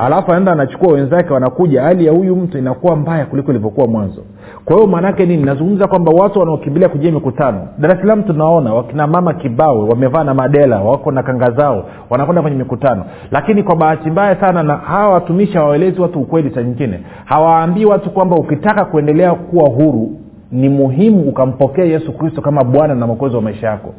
alafu 0.00 0.30
anaenda 0.30 0.52
anachukua 0.52 0.92
wenzake 0.92 1.32
wanakuja 1.32 1.82
hali 1.82 2.06
ya 2.06 2.12
huyu 2.12 2.36
mtu 2.36 2.58
inakuwa 2.58 2.96
mbaya 2.96 3.26
kuliko 3.26 3.50
ilivyokuwa 3.50 3.86
mwanzo. 3.86 4.22
Kwa 4.64 4.76
hiyo 4.76 4.88
maanaake 4.88 5.26
nini? 5.26 5.42
Nazungumza 5.42 5.86
kwamba 5.86 6.12
watu 6.12 6.38
wanaokimbilia 6.38 6.88
kujia 6.88 7.12
mikutano 7.12 7.68
dar 7.78 8.00
salaam 8.00 8.22
tunaona 8.22 8.74
wakina 8.74 9.06
mama 9.06 9.34
kibawe 9.34 9.88
wamevaa 9.88 10.24
na 10.24 10.34
madela 10.34 10.80
wako 10.80 11.12
na 11.12 11.22
kanga 11.22 11.50
zao 11.50 11.84
wanakwenda 12.10 12.42
kwenye 12.42 12.56
mikutano. 12.56 13.04
Lakini 13.30 13.62
kwa 13.62 13.76
bahati 13.76 14.10
mbaya 14.10 14.40
sana 14.40 14.62
na 14.62 14.76
hawa 14.76 15.14
watumishi 15.14 15.52
hawaelezi 15.52 16.00
watu 16.00 16.20
ukweli 16.20 16.50
sa 16.54 16.62
nyingine. 16.62 17.00
Hawaambii 17.24 17.84
watu 17.84 18.10
kwamba 18.10 18.36
ukitaka 18.36 18.84
kuendelea 18.84 19.34
kuwa 19.34 19.68
huru 19.70 20.10
ni 20.52 20.68
muhimu 20.68 21.20
ukampokea 21.28 21.84
yesu 21.84 22.12
kristo 22.12 22.40
kama 22.40 22.64
bwana 22.64 22.94
na 22.94 23.06
mwokozi 23.06 23.36
wa 23.36 23.42
maisha 23.42 23.66
yako. 23.66 23.94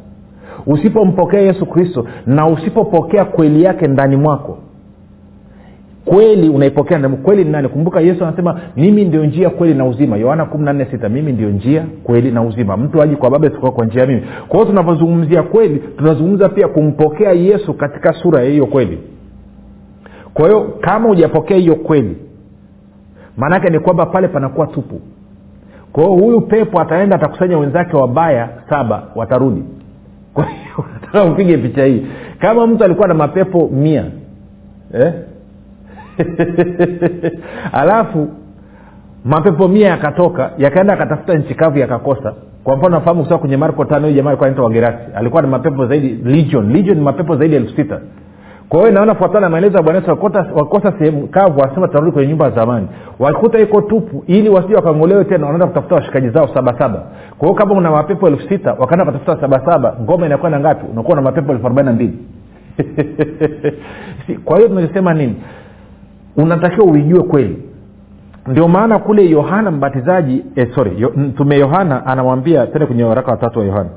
Usipompokea 0.66 1.40
yesu 1.40 1.66
kristo 1.66 2.04
na 2.26 2.46
usipopokea 2.46 3.24
kweli 3.24 3.62
yake 3.62 3.86
ndani 3.86 4.16
mwako 4.16 4.58
kweli 6.04 6.48
unaipokea 6.48 6.98
na 6.98 7.08
kweli 7.08 7.44
ni 7.44 7.50
nani? 7.50 7.68
Kumbuka 7.68 8.00
yesu 8.00 8.24
anasema 8.24 8.60
mimi 8.76 9.04
ndio 9.04 9.24
njia 9.24 9.50
kweli 9.50 9.74
na 9.74 9.84
uzima. 9.86 10.16
Yohana 10.16 10.44
kumi 10.44 10.64
na 10.64 10.72
nne 10.72 10.86
sita 10.90 11.08
mimi 11.08 11.32
ndio 11.32 11.50
njia 11.50 11.84
kweli 12.04 12.30
na 12.30 12.42
uzima. 12.42 12.76
Mtu 12.76 13.02
aji 13.02 13.16
kwa 13.16 13.30
baba 13.30 13.46
isipokuwa 13.46 13.72
kwa 13.72 13.86
njia 13.86 14.06
mimi. 14.06 14.22
Kwa 14.48 14.58
hiyo 14.58 14.64
tunavyozungumzia 14.70 15.42
kweli 15.42 15.82
tunazungumza 15.98 16.48
pia 16.48 16.68
kumpokea 16.68 17.32
yesu 17.32 17.74
katika 17.74 18.12
sura 18.12 18.42
ya 18.42 18.50
hiyo 18.50 18.66
kweli. 18.66 18.98
Kwa 20.34 20.46
hiyo 20.46 20.60
kama 20.80 21.08
hujapokea 21.08 21.56
hiyo 21.56 21.74
kweli 21.76 22.16
maanaake 23.36 23.70
ni 23.70 23.78
kwamba 23.78 24.06
pale 24.06 24.28
panakuwa 24.28 24.66
tupu. 24.66 25.00
Kwa 25.92 26.04
hiyo 26.04 26.16
huyu 26.16 26.40
pepo 26.40 26.80
ataenda 26.80 27.16
atakusanya 27.16 27.58
wenzake 27.58 27.96
wabaya 27.96 28.48
saba 28.70 29.02
watarudi. 29.14 29.62
Kwa 30.34 30.44
hiyo 30.44 30.84
upige 31.32 31.58
picha 31.58 31.84
hii. 31.84 32.06
Kama 32.38 32.66
mtu 32.66 32.84
alikuwa 32.84 33.08
na 33.08 33.14
mapepo 33.14 33.68
mia 33.72 34.04
eh? 34.94 35.12
alafu 37.82 38.28
mapepo 39.24 39.68
mia 39.68 39.88
yakatoka 39.88 40.50
yakaenda 40.58 40.94
akatafuta 40.94 41.34
nchi 41.34 41.54
kavu 41.54 41.78
yakakosa. 41.78 42.34
Kwa 42.64 42.76
mfano 42.76 42.94
nafahamu 42.94 43.22
kusema 43.22 43.38
kwenye 43.38 43.56
marko 43.56 43.84
tano 43.84 44.02
huyu 44.02 44.16
jamaa 44.16 44.30
alikuwa 44.30 44.46
anaitwa 44.46 44.64
wagerasi 44.64 45.12
alikuwa 45.16 45.42
na 45.42 45.48
mapepo 45.48 45.86
zaidi 45.86 46.08
legion. 46.24 46.72
Legion 46.72 46.96
ni 46.96 47.02
mapepo 47.04 47.36
zaidi 47.36 47.54
elfu 47.56 47.76
sita. 47.76 48.00
Kwa 48.68 48.80
hiyo 48.80 48.92
naona 48.92 49.14
fuatana 49.14 49.40
na 49.40 49.48
maelezo 49.48 49.76
ya 49.76 49.82
bwana 49.82 49.98
yesu 49.98 50.10
wakosa 50.54 50.92
sehemu 50.98 51.26
kavu 51.26 51.60
wasema 51.60 51.88
tarudi 51.88 52.12
kwenye 52.12 52.28
nyumba 52.28 52.44
ya 52.44 52.50
zamani. 52.50 52.88
Wakikuta 53.18 53.58
iko 53.58 53.80
tupu 53.80 54.24
ili 54.26 54.48
wasije 54.48 54.74
wakangolewe 54.74 55.24
tena 55.24 55.46
wanaenda 55.46 55.66
kutafuta 55.66 55.94
washikaji 55.94 56.28
zao 56.28 56.48
sabasaba 56.54 57.02
kwa 57.38 57.48
hiyo 57.48 57.54
kama 57.54 57.74
una 57.74 57.90
mapepo 57.90 58.28
elfu 58.28 58.48
sita 58.48 58.72
wakaenda 58.78 59.04
kutafuta 59.04 59.40
sabasaba 59.40 59.96
ngoma 60.02 60.26
inakuwa 60.26 60.50
na 60.50 60.60
ngapi? 60.60 60.86
Unakuwa 60.92 61.16
na 61.16 61.22
mapepo 61.22 61.52
elfu 61.52 61.66
arobaini 61.66 61.86
na 61.90 61.94
mbili. 61.94 62.18
Kwa 64.44 64.56
hiyo 64.56 64.68
tunachosema 64.68 65.14
nini 65.14 65.36
unatakiwa 66.36 66.86
uijue 66.86 67.22
kweli. 67.22 67.62
Ndio 68.46 68.68
maana 68.68 68.98
kule 68.98 69.30
yohana 69.30 69.70
mbatizaji 69.70 70.44
eh, 70.56 70.74
sorry 70.74 71.00
yo, 71.00 71.12
mtume 71.16 71.58
yohana 71.58 72.06
anamwambia 72.06 72.66
tende 72.66 72.86
kwenye 72.86 73.04
waraka 73.04 73.30
watatu 73.30 73.58
wa 73.58 73.64
yohana. 73.64 73.90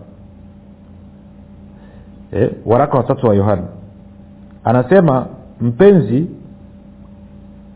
Eh, 2.32 2.52
waraka 2.66 2.98
watatu 2.98 3.28
wa 3.28 3.36
yohana. 3.36 3.64
Anasema 4.64 5.26
mpenzi 5.62 6.28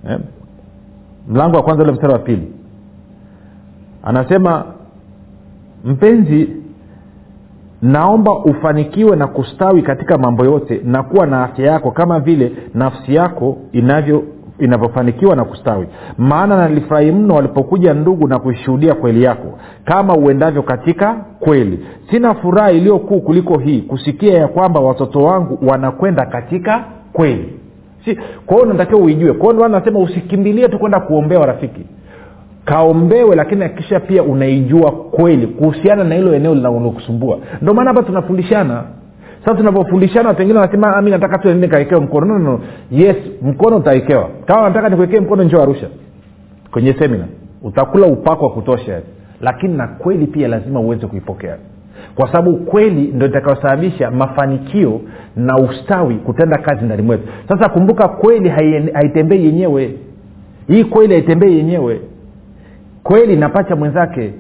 eh, 0.10 0.19
mlango 1.30 1.58
wa 1.58 1.63
kwanza 1.63 1.84
ule 1.84 1.91
mstari 1.91 2.13
wa 2.13 2.19
pili. 2.19 2.54
Anasema 4.04 4.65
mpenzi 5.86 6.50
naomba 7.82 8.32
ufanikiwe 8.32 9.15
na 9.15 9.28
kustawi 9.28 9.82
katika 9.82 10.17
mambo 10.17 10.45
yote 10.45 10.82
na 10.84 11.04
kuwa 11.04 11.26
na 11.28 11.43
afya 11.43 11.72
yako 11.72 11.91
kama 11.91 12.19
vile 12.19 12.52
nafsi 12.74 13.15
yako 13.15 13.58
inavyo 13.72 14.24
inavyofanikiwa 14.60 15.36
na 15.36 15.45
kustawi. 15.45 15.88
Maana 16.17 16.58
nalifurahi 16.58 17.12
mno 17.12 17.36
walipokuja 17.36 17.93
ndugu 17.93 18.28
na 18.28 18.39
kuishuhudia 18.39 18.93
kweli 18.93 19.24
yako 19.24 19.60
kama 19.86 20.15
uendavyo 20.15 20.63
katika 20.63 21.15
kweli. 21.39 21.80
Sina 22.12 22.34
furaha 22.34 22.72
iliyokuu 22.72 23.22
kuliko 23.22 23.58
hii 23.58 23.82
kusikia 23.82 24.34
ya 24.38 24.48
kwamba 24.48 24.80
watoto 24.80 25.19
wangu 25.19 25.60
wanakwenda 25.67 26.26
katika 26.26 26.84
kweli. 27.13 27.54
Si 28.06 28.15
kwa 28.45 28.56
hiyo 28.58 28.65
natakiwa 28.74 29.02
uijue. 29.02 29.34
Kwao 29.34 29.67
nasema 29.67 30.00
usikimbilie 30.00 30.67
tu 30.67 30.80
kwenda 30.80 31.00
kuombewa 31.00 31.45
rafiki. 31.45 31.82
Kaombewe 32.65 33.36
lakini 33.36 33.62
hakikisha 33.62 34.00
pia 34.00 34.24
unaijua 34.24 34.91
kweli 34.91 35.48
kuhusiana 35.48 36.04
na 36.04 36.15
hilo 36.15 36.34
eneo 36.36 36.56
linalokusumbua. 36.56 37.38
Ndio 37.62 37.74
maana 37.74 37.89
hapa 37.89 38.04
tunafundishana 38.04 38.84
sasa 39.45 39.58
tunapofundishana 39.58 40.34
pengine 40.34 40.60
wanasema 40.60 41.02
mi 41.02 41.12
nataka 41.12 41.38
tu 41.38 41.47
nende 41.47 41.67
kawekewa 41.67 42.02
mkono. 42.02 42.25
No, 42.25 42.39
no, 42.39 42.60
yes 42.91 43.15
mkono 43.41 43.78
utawekewa 43.78 44.30
kama 44.45 44.67
nataka 44.67 44.89
nikuwekee 44.89 45.19
mkono 45.19 45.43
njo 45.43 45.62
arusha. 45.62 45.88
Kwenye 46.71 46.93
semina 46.93 47.25
utakula 47.63 48.08
upako 48.08 48.45
wa 48.45 48.52
kutosha. 48.52 49.02
Lakini 49.41 49.73
na 49.78 49.88
kweli 49.88 50.28
pia 50.28 50.47
lazima 50.47 50.80
uweze 50.80 51.08
kuipokea. 51.08 51.58
Kwa 52.15 52.28
sababu 52.32 52.58
kweli 52.58 53.02
ndo 53.15 53.25
itakayosababisha 53.25 54.12
mafanikio 54.12 55.02
na 55.36 55.58
ustawi 55.58 56.15
kutenda 56.15 56.58
kazi 56.58 56.86
ndani 56.86 57.02
mwetu. 57.02 57.23
Sasa 57.47 57.69
kumbuka 57.69 58.08
kweli 58.08 58.49
haitembei 58.93 59.45
yenyewe. 59.45 59.93
Hii 60.67 60.84
kweli 60.84 61.13
haitembei 61.13 61.58
yenyewe. 61.58 62.02
Kweli 63.04 63.36
napacha 63.36 63.75
mwenzake. 63.75 64.34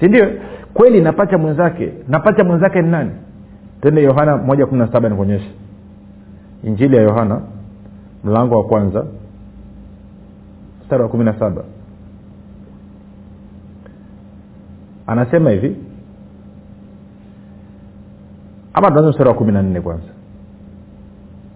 Sindio 0.00 0.26
kweli 0.74 1.00
napacha 1.00 1.38
mwenzake. 1.38 1.92
Napacha 2.08 2.44
mwenzake 2.44 2.82
ni 2.82 2.88
nani 2.90 3.10
tende 3.80 4.02
yohana 4.02 4.36
moja 4.36 4.66
kumi 4.66 4.78
na 4.80 4.92
saba 4.92 5.08
nikuonyesha 5.08 5.50
injili 6.64 6.96
ya 6.96 7.02
yohana 7.02 7.40
mlango 8.24 8.54
wa 8.56 8.64
kwanza 8.64 9.06
mstari 10.82 11.02
wa 11.02 11.08
kumi 11.08 11.24
na 11.24 11.38
saba. 11.38 11.64
Anasema 15.06 15.50
hivi 15.50 15.76
ama 18.74 18.90
tuanze 18.90 19.08
mstari 19.10 19.28
wa 19.28 19.34
kumi 19.34 19.52
na 19.52 19.62
nne 19.62 19.80
kwanza. 19.80 20.08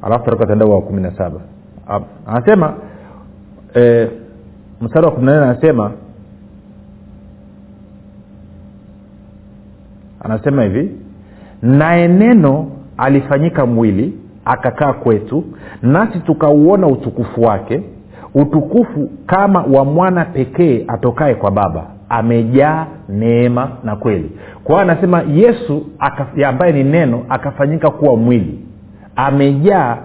Alafu 0.02 0.24
taruka 0.24 0.46
tenda 0.46 0.64
wa 0.66 0.82
kumi 0.82 1.02
na 1.02 1.10
saba. 1.16 1.40
Anasema 2.26 2.74
e, 3.76 4.10
mstari 4.80 5.06
wa 5.06 5.12
kumi 5.12 5.26
na 5.26 5.32
nne 5.36 5.44
anasema 5.46 5.92
anasema 10.20 10.62
hivi 10.62 10.96
naye 11.62 12.08
neno 12.08 12.66
alifanyika 12.98 13.66
mwili 13.66 14.12
akakaa 14.44 14.92
kwetu 14.92 15.44
nasi 15.82 16.18
tukauona 16.20 16.86
utukufu 16.86 17.42
wake 17.42 17.82
utukufu 18.34 19.10
kama 19.26 19.62
wa 19.62 19.84
mwana 19.84 20.24
pekee 20.24 20.84
atokaye 20.88 21.34
kwa 21.34 21.50
baba 21.50 21.86
amejaa 22.08 22.86
neema 23.08 23.68
na 23.84 23.96
kweli. 23.96 24.30
Kwa 24.64 24.74
hiyo 24.74 24.90
anasema 24.92 25.22
yesu 25.22 25.86
ambaye 26.46 26.72
ni 26.72 26.84
neno 26.84 27.22
akafanyika 27.28 27.90
kuwa 27.90 28.16
mwili 28.16 28.58
amejaa 29.16 29.96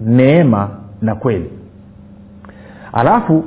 neema 0.00 0.68
na 1.02 1.14
kweli. 1.14 1.50
Alafu 2.92 3.44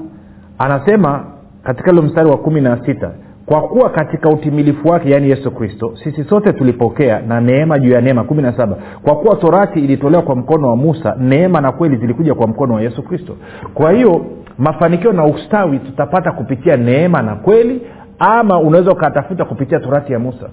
anasema 0.57 1.23
katika 1.63 1.91
ule 1.91 2.01
mstari 2.01 2.29
wa 2.29 2.37
kumi 2.37 2.61
na 2.61 2.85
sita 2.85 3.11
kwa 3.47 3.61
kuwa 3.61 3.89
katika 3.89 4.29
utimilifu 4.29 4.87
wake 4.87 5.09
yaani 5.09 5.29
yesu 5.29 5.51
kristo 5.51 5.93
sisi 6.03 6.23
sote 6.23 6.53
tulipokea 6.53 7.19
na 7.21 7.41
neema 7.41 7.79
juu 7.79 7.91
ya 7.91 8.01
neema. 8.01 8.23
Kumi 8.23 8.41
na 8.41 8.57
saba. 8.57 8.77
Kwa 9.03 9.15
kuwa 9.15 9.35
torati 9.35 9.79
ilitolewa 9.79 10.23
kwa 10.23 10.35
mkono 10.35 10.67
wa 10.67 10.75
musa 10.75 11.15
neema 11.19 11.61
na 11.61 11.71
kweli 11.71 11.97
zilikuja 11.97 12.35
kwa 12.35 12.47
mkono 12.47 12.73
wa 12.73 12.81
yesu 12.81 13.03
kristo. 13.03 13.35
Kwa 13.73 13.91
hiyo 13.91 14.25
mafanikio 14.57 15.13
na 15.13 15.25
ustawi 15.25 15.79
tutapata 15.79 16.31
kupitia 16.31 16.77
neema 16.77 17.21
na 17.21 17.35
kweli 17.35 17.81
ama 18.19 18.59
unaweza 18.59 18.91
ukatafuta 18.91 19.45
kupitia 19.45 19.79
torati 19.79 20.13
ya 20.13 20.19
musa. 20.19 20.49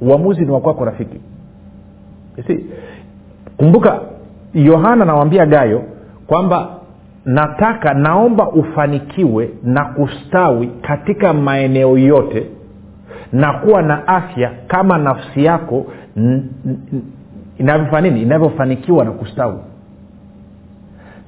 Uamuzi 0.00 0.44
ni 0.44 0.50
wakwako 0.50 0.84
rafiki. 0.84 1.20
Kumbuka 3.56 4.00
yohana 4.54 5.02
anawambia 5.02 5.46
gayo 5.46 5.82
kwamba 6.26 6.75
nataka 7.26 7.94
naomba 7.94 8.48
ufanikiwe 8.50 9.50
na 9.62 9.84
kustawi 9.84 10.66
katika 10.82 11.32
maeneo 11.32 11.98
yote 11.98 12.46
na 13.32 13.52
kuwa 13.52 13.82
na 13.82 14.08
afya 14.08 14.50
kama 14.66 14.98
nafsi 14.98 15.44
yako 15.44 15.86
inavyofanya 17.58 18.10
nini? 18.10 18.22
Inavyofanikiwa 18.22 19.04
na 19.04 19.10
kustawi. 19.10 19.58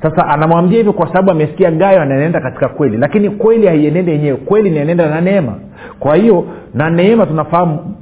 Sasa 0.02 0.26
anamwambia 0.28 0.76
hivyo 0.78 0.92
kwa 0.92 1.06
sababu 1.06 1.30
amesikia 1.30 1.70
gayo 1.70 2.00
anaenenda 2.02 2.40
katika 2.40 2.68
kweli. 2.68 2.96
Lakini 2.96 3.30
kweli 3.30 3.66
haienende 3.66 4.12
yenyewe. 4.12 4.36
Kweli 4.36 4.68
inaenenda 4.68 5.08
na 5.10 5.20
neema. 5.20 5.54
Kwa 5.98 6.16
hiyo 6.16 6.44
na 6.74 6.90
neema 6.90 7.26
tunafahamu 7.26 7.94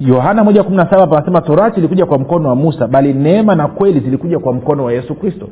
yohana 0.00 0.44
moja 0.44 0.62
kumi 0.62 0.76
na 0.76 0.90
saba 0.90 1.06
panasema 1.06 1.40
torati 1.40 1.78
ilikuja 1.80 2.06
kwa 2.06 2.18
mkono 2.18 2.48
wa 2.48 2.56
musa 2.56 2.86
bali 2.88 3.12
neema 3.12 3.54
na 3.54 3.68
kweli 3.68 4.00
zilikuja 4.00 4.38
kwa 4.38 4.52
mkono 4.52 4.84
wa 4.84 4.92
yesu 4.92 5.14
kristo 5.14 5.48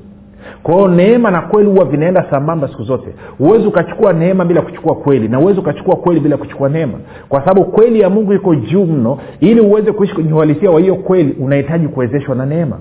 kwa 0.63 0.75
hiyo 0.75 0.89
neema 0.89 1.31
na 1.31 1.41
kweli 1.41 1.71
huwa 1.71 1.85
vinaenda 1.85 2.27
sambamba 2.31 2.69
siku 2.69 2.83
zote. 2.83 3.15
Huwezi 3.39 3.67
ukachukua 3.67 4.13
neema 4.13 4.45
bila 4.45 4.63
kuchukua 4.63 4.95
kweli 4.95 5.29
na 5.29 5.39
huwezi 5.39 5.61
ukachukua 5.61 5.97
kweli 5.97 6.21
bila 6.21 6.37
kuchukua 6.37 6.69
neema. 6.69 6.99
Kwa 7.29 7.41
sababu 7.41 7.65
kweli 7.65 8.01
ya 8.01 8.11
mungu 8.11 8.33
iko 8.33 8.55
juu 8.55 8.85
mno 8.87 9.19
ili 9.41 9.61
uweze 9.61 9.93
kuishi 9.93 10.15
kwenye 10.15 10.33
uhalisia 10.33 10.71
wa 10.71 10.81
hiyo 10.81 10.95
kweli 10.95 11.37
unahitaji 11.41 11.89
kuwezeshwa 11.89 12.35
na 12.35 12.47
neema. 12.47 12.79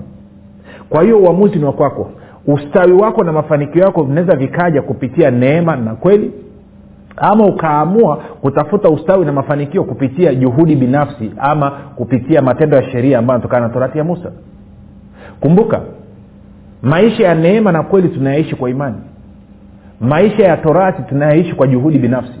Kwa 0.88 1.02
hiyo 1.02 1.18
uamuzi 1.18 1.58
ni 1.58 1.64
wa 1.64 1.72
kwako. 1.72 2.10
Ustawi 2.46 2.92
wako 2.92 3.24
na 3.24 3.32
mafanikio 3.32 3.82
yako 3.82 4.02
vinaweza 4.04 4.36
vikaja 4.36 4.82
kupitia 4.82 5.30
neema 5.30 5.76
na 5.76 5.94
kweli 5.94 6.32
ama 7.16 7.46
ukaamua 7.46 8.16
kutafuta 8.16 8.88
ustawi 8.88 9.24
na 9.24 9.32
mafanikio 9.32 9.84
kupitia 9.84 10.34
juhudi 10.34 10.76
binafsi 10.76 11.32
ama 11.38 11.70
kupitia 11.70 12.42
matendo 12.42 12.76
ya 12.76 12.82
sheria 12.90 13.18
ambayo 13.18 13.34
anatokana 13.36 13.66
na 13.66 13.72
torati 13.74 13.98
ya 13.98 14.04
musa. 14.04 14.32
Kumbuka 15.40 15.80
maisha 16.82 17.24
ya 17.28 17.34
neema 17.34 17.72
na 17.72 17.82
kweli 17.82 18.08
tunayaishi 18.08 18.56
kwa 18.56 18.70
imani. 18.70 18.96
Maisha 20.00 20.42
ya 20.44 20.56
torati 20.56 21.02
tunayaishi 21.02 21.54
kwa 21.54 21.66
juhudi 21.66 21.98
binafsi. 21.98 22.40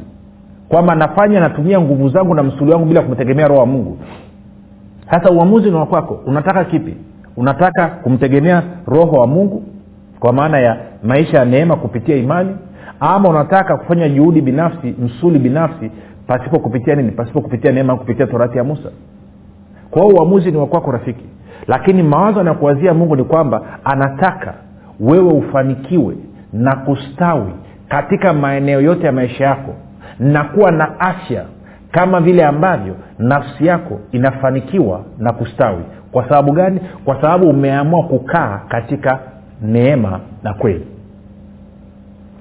Kwamba 0.68 0.94
nafanya 0.94 1.40
natumia 1.40 1.80
nguvu 1.80 2.08
zangu 2.08 2.34
na 2.34 2.42
msuli 2.42 2.72
wangu 2.72 2.84
bila 2.86 3.02
kumtegemea 3.02 3.48
roho 3.48 3.60
wa 3.60 3.66
mungu. 3.66 3.98
Sasa 5.10 5.30
uamuzi 5.30 5.70
ni 5.70 5.76
wakwako 5.76 6.20
unataka 6.26 6.64
kipi? 6.64 6.96
Unataka 7.36 7.86
kumtegemea 7.86 8.62
roho 8.86 9.16
wa 9.16 9.26
mungu? 9.26 9.62
Kwa 10.20 10.32
maana 10.32 10.58
ya 10.60 10.76
maisha 11.04 11.38
ya 11.38 11.44
neema 11.44 11.76
kupitia 11.76 12.16
imani? 12.16 12.56
Ama 13.00 13.28
unataka 13.28 13.76
kufanya 13.76 14.08
juhudi 14.08 14.40
binafsi 14.40 14.94
msuli 14.98 15.38
binafsi 15.38 15.90
pasipo 16.26 16.58
kupitia 16.58 16.94
nini? 16.94 17.10
Pasipo 17.10 17.40
kupitia 17.40 17.72
neema 17.72 17.96
kupitia 17.96 18.26
torati 18.26 18.58
ya 18.58 18.64
musa? 18.64 18.90
Kwa 19.90 20.02
hiyo 20.02 20.14
uamuzi 20.16 20.50
ni 20.50 20.56
wakwako 20.56 20.90
rafiki 20.92 21.24
lakini 21.68 22.02
mawazo 22.02 22.40
anakuwazia 22.40 22.94
mungu 22.94 23.16
ni 23.16 23.24
kwamba 23.24 23.62
anataka 23.84 24.54
wewe 25.00 25.32
ufanikiwe 25.32 26.16
na 26.52 26.76
kustawi 26.76 27.52
katika 27.88 28.32
maeneo 28.32 28.80
yote 28.80 29.06
ya 29.06 29.12
maisha 29.12 29.44
yako 29.44 29.74
na 30.18 30.44
kuwa 30.44 30.70
na 30.70 31.00
afya 31.00 31.44
kama 31.90 32.20
vile 32.20 32.44
ambavyo 32.44 32.94
nafsi 33.18 33.66
yako 33.66 34.00
inafanikiwa 34.12 35.00
na 35.18 35.32
kustawi. 35.32 35.82
Kwa 36.12 36.22
sababu 36.28 36.52
gani? 36.52 36.80
Kwa 37.04 37.20
sababu 37.20 37.48
umeamua 37.50 38.02
kukaa 38.04 38.60
katika 38.68 39.18
neema 39.62 40.20
na 40.42 40.54
kweli. 40.54 40.86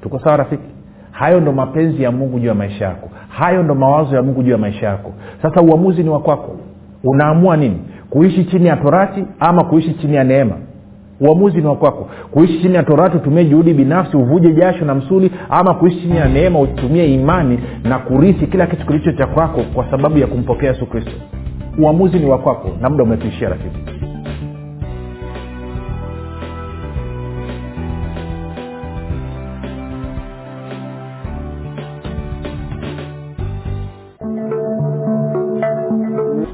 Tuko 0.01 0.19
sawa 0.19 0.37
rafiki? 0.37 0.63
Hayo 1.11 1.39
ndo 1.39 1.51
mapenzi 1.51 2.03
ya 2.03 2.11
mungu 2.11 2.39
juu 2.39 2.47
ya 2.47 2.53
maisha 2.53 2.85
yako. 2.85 3.09
Hayo 3.29 3.63
ndo 3.63 3.75
mawazo 3.75 4.15
ya 4.15 4.21
mungu 4.23 4.43
juu 4.43 4.51
ya 4.51 4.57
maisha 4.57 4.87
yako. 4.87 5.11
Sasa 5.41 5.61
uamuzi 5.61 6.03
ni 6.03 6.09
wa 6.09 6.19
kwako. 6.19 6.57
Unaamua 7.03 7.57
nini 7.57 7.79
kuishi 8.11 8.43
chini 8.45 8.67
ya 8.67 8.77
torati 8.77 9.25
ama 9.39 9.63
kuishi 9.63 9.93
chini 9.93 10.15
ya 10.15 10.23
neema? 10.23 10.55
Uamuzi 11.19 11.57
ni 11.61 11.67
wa 11.67 11.75
kwako. 11.75 12.09
Kuishi 12.31 12.61
chini 12.61 12.75
ya 12.75 12.83
torati 12.83 13.17
utumie 13.17 13.45
juhudi 13.45 13.73
binafsi 13.73 14.17
uvuje 14.17 14.53
jasho 14.53 14.85
na 14.85 14.95
msuli 14.95 15.31
ama 15.49 15.73
kuishi 15.73 16.01
chini 16.01 16.17
ya 16.17 16.25
neema 16.29 16.59
utumie 16.59 17.13
imani 17.13 17.59
na 17.83 17.99
kurithi 17.99 18.47
kila 18.47 18.67
kitu 18.67 18.85
kilicho 18.85 19.11
cha 19.11 19.27
kwako 19.27 19.61
kwa 19.73 19.91
sababu 19.91 20.17
ya 20.17 20.27
kumpokea 20.27 20.69
yesu 20.69 20.85
kristo. 20.85 21.11
Uamuzi 21.79 22.19
ni 22.19 22.25
wa 22.25 22.37
kwako 22.37 22.69
na 22.81 22.89
muda 22.89 23.03
umetuishia 23.03 23.49
rafiki 23.49 23.79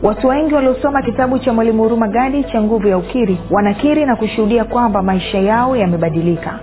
watu 0.08 0.28
wengi 0.28 0.54
waliosoma 0.56 1.02
kitabu 1.02 1.40
cha 1.40 1.54
mwalimu 1.54 1.84
huruma 1.84 2.08
gadi 2.08 2.44
cha 2.44 2.62
nguvu 2.62 2.88
ya 2.88 2.98
ukiri 2.98 3.40
wanakiri 3.52 4.06
na 4.06 4.16
kushuhudia 4.16 4.64
kwamba 4.66 5.02
maisha 5.02 5.38
yao 5.40 5.76
yamebadilika. 5.76 6.60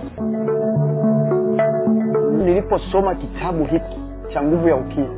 Niliposoma 2.45 3.15
kitabu 3.15 3.63
hiki 3.65 3.99
cha 4.33 4.43
nguvu 4.43 4.67
ya 4.67 4.75
ukiri 4.75 5.09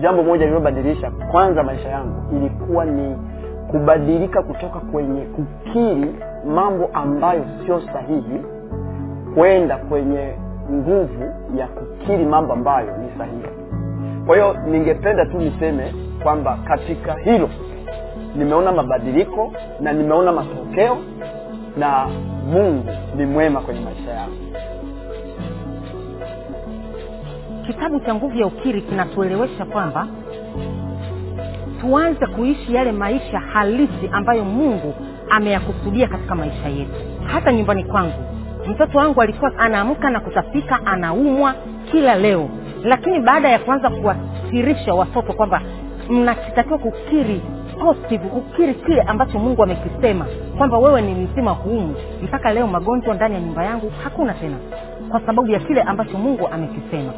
jambo 0.00 0.22
moja 0.22 0.44
lililobadilisha 0.44 1.10
kwanza 1.10 1.62
maisha 1.62 1.88
yangu 1.88 2.36
ilikuwa 2.36 2.84
ni 2.84 3.16
kubadilika 3.70 4.42
kutoka 4.42 4.80
kwenye 4.80 5.20
kukiri 5.20 6.14
mambo 6.46 6.90
ambayo 6.92 7.44
sio 7.66 7.80
sahihi 7.92 8.40
kwenda 9.34 9.76
kwenye 9.76 10.32
nguvu 10.72 11.24
ya 11.56 11.66
kukiri 11.66 12.24
mambo 12.24 12.52
ambayo 12.52 12.86
ni 12.86 13.18
sahihi. 13.18 13.48
Kwa 14.26 14.36
hiyo 14.36 14.56
ningependa 14.70 15.26
tu 15.26 15.38
niseme 15.38 15.92
kwamba 16.24 16.58
katika 16.64 17.14
hilo 17.18 17.50
nimeona 18.36 18.72
mabadiliko 18.72 19.52
na 19.80 19.92
nimeona 19.92 20.32
matokeo 20.32 20.96
na 21.76 22.06
mungu 22.46 22.90
ni 23.16 23.26
mwema 23.26 23.60
kwenye 23.60 23.80
maisha 23.80 24.10
yangu. 24.10 24.36
Kitabu 27.66 28.00
cha 28.00 28.14
nguvu 28.14 28.38
ya 28.38 28.46
ukiri 28.46 28.82
kinatuelewesha 28.82 29.64
kwamba 29.64 30.06
tuanze 31.80 32.26
kuishi 32.26 32.74
yale 32.74 32.92
maisha 32.92 33.38
halisi 33.40 34.08
ambayo 34.12 34.44
mungu 34.44 34.94
ameyakusudia 35.30 36.08
katika 36.08 36.34
maisha 36.34 36.68
yetu. 36.68 36.92
Hata 37.26 37.52
nyumbani 37.52 37.84
kwangu 37.84 38.24
mtoto 38.68 38.98
wangu 38.98 39.22
alikuwa 39.22 39.58
anaamka 39.58 40.10
na 40.10 40.20
kutapika 40.20 40.86
anaumwa 40.86 41.54
kila 41.90 42.14
leo. 42.14 42.48
Lakini 42.84 43.20
baada 43.20 43.48
ya 43.48 43.58
kuanza 43.58 43.90
kuwasirisha 43.90 44.94
watoto 44.94 45.32
kwamba 45.32 45.60
mnatakiwa 46.10 46.78
kukiri 46.78 47.40
positive 47.80 48.28
kukiri 48.28 48.74
kile 48.74 49.02
ambacho 49.02 49.38
mungu 49.38 49.62
amekisema 49.62 50.26
kwamba 50.58 50.78
wewe 50.78 51.02
ni 51.02 51.14
mzima 51.14 51.50
huumu 51.50 51.94
mpaka 52.22 52.52
leo 52.52 52.66
magonjwa 52.66 53.14
ndani 53.14 53.34
ya 53.34 53.40
nyumba 53.40 53.64
yangu 53.64 53.92
hakuna 54.04 54.34
tena 54.34 54.56
kwa 55.10 55.20
sababu 55.20 55.48
ya 55.50 55.58
kile 55.60 55.82
ambacho 55.82 56.18
mungu 56.18 56.48
amekisema. 56.52 57.12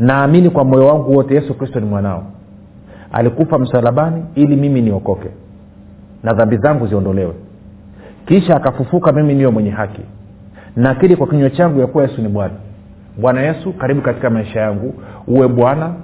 naamini 0.00 0.50
kwa 0.50 0.64
moyo 0.64 0.86
wangu 0.86 1.12
wote 1.16 1.34
yesu 1.34 1.54
kristo 1.54 1.80
ni 1.80 1.86
mwanao. 1.86 2.24
Alikufa 3.12 3.58
msalabani 3.58 4.24
ili 4.34 4.56
mimi 4.56 4.80
niokoke 4.82 5.28
na 6.22 6.32
dhambi 6.34 6.56
zangu 6.56 6.86
ziondolewe. 6.86 7.32
Kisha 8.26 8.56
akafufuka 8.56 9.12
mimi 9.12 9.34
niyo 9.34 9.52
mwenye 9.52 9.70
haki. 9.70 10.02
Nakiri 10.76 11.16
kwa 11.16 11.26
kinywa 11.26 11.50
changu 11.50 11.80
ya 11.80 11.86
kuwa 11.86 12.04
yesu 12.04 12.22
ni 12.22 12.28
bwana. 12.28 12.54
Bwana 13.20 13.40
yesu 13.42 13.72
karibu 13.72 14.02
katika 14.02 14.30
maisha 14.30 14.60
yangu. 14.60 14.94
Uwe 15.26 15.48
bwana 15.48 15.94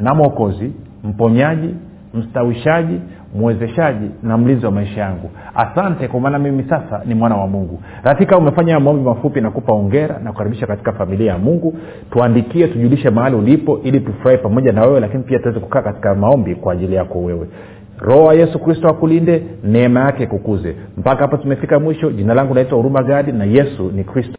na 0.00 0.14
mwokozi 0.14 0.72
mponyaji 1.04 1.74
mstawishaji 2.14 3.00
mwezeshaji 3.38 4.10
na 4.22 4.38
mlinzi 4.38 4.66
wa 4.66 4.72
maisha 4.72 5.00
yangu. 5.00 5.30
Asante 5.54 6.08
kwa 6.08 6.20
maana 6.20 6.38
mimi 6.38 6.62
sasa 6.68 7.02
ni 7.04 7.14
mwana 7.14 7.36
wa 7.36 7.46
mungu. 7.46 7.80
Rafika 8.04 8.38
umefanya 8.38 8.80
maombi 8.80 9.04
mafupi 9.04 9.40
nakupa 9.40 9.72
ongera 9.72 10.18
na 10.24 10.32
kukaribisha 10.32 10.66
katika 10.66 10.92
familia 10.92 11.32
ya 11.32 11.38
mungu. 11.38 11.74
Tuandikie 12.10 12.68
tujulishe 12.68 13.10
mahali 13.10 13.36
ulipo 13.36 13.80
ili 13.82 14.00
tufurahi 14.00 14.38
pamoja 14.38 14.72
na 14.72 14.82
wewe 14.82 15.00
lakini 15.00 15.22
pia 15.22 15.38
tuweze 15.38 15.60
kukaa 15.60 15.82
katika 15.82 16.14
maombi 16.14 16.54
kwa 16.54 16.72
ajili 16.72 16.94
yako 16.94 17.18
wewe. 17.22 17.46
Roho 17.98 18.24
wa 18.24 18.34
yesu 18.34 18.58
kristo 18.58 18.88
akulinde 18.88 19.42
neema 19.64 20.00
yake 20.00 20.26
kukuze 20.26 20.76
mpaka 20.98 21.22
hapo 21.22 21.36
tumefika 21.36 21.80
mwisho. 21.80 22.10
Jina 22.10 22.34
langu 22.34 22.54
naitwa 22.54 22.76
huruma 22.76 23.02
gadi 23.02 23.32
na 23.32 23.44
yesu 23.44 23.90
ni 23.94 24.04
kristo 24.04 24.38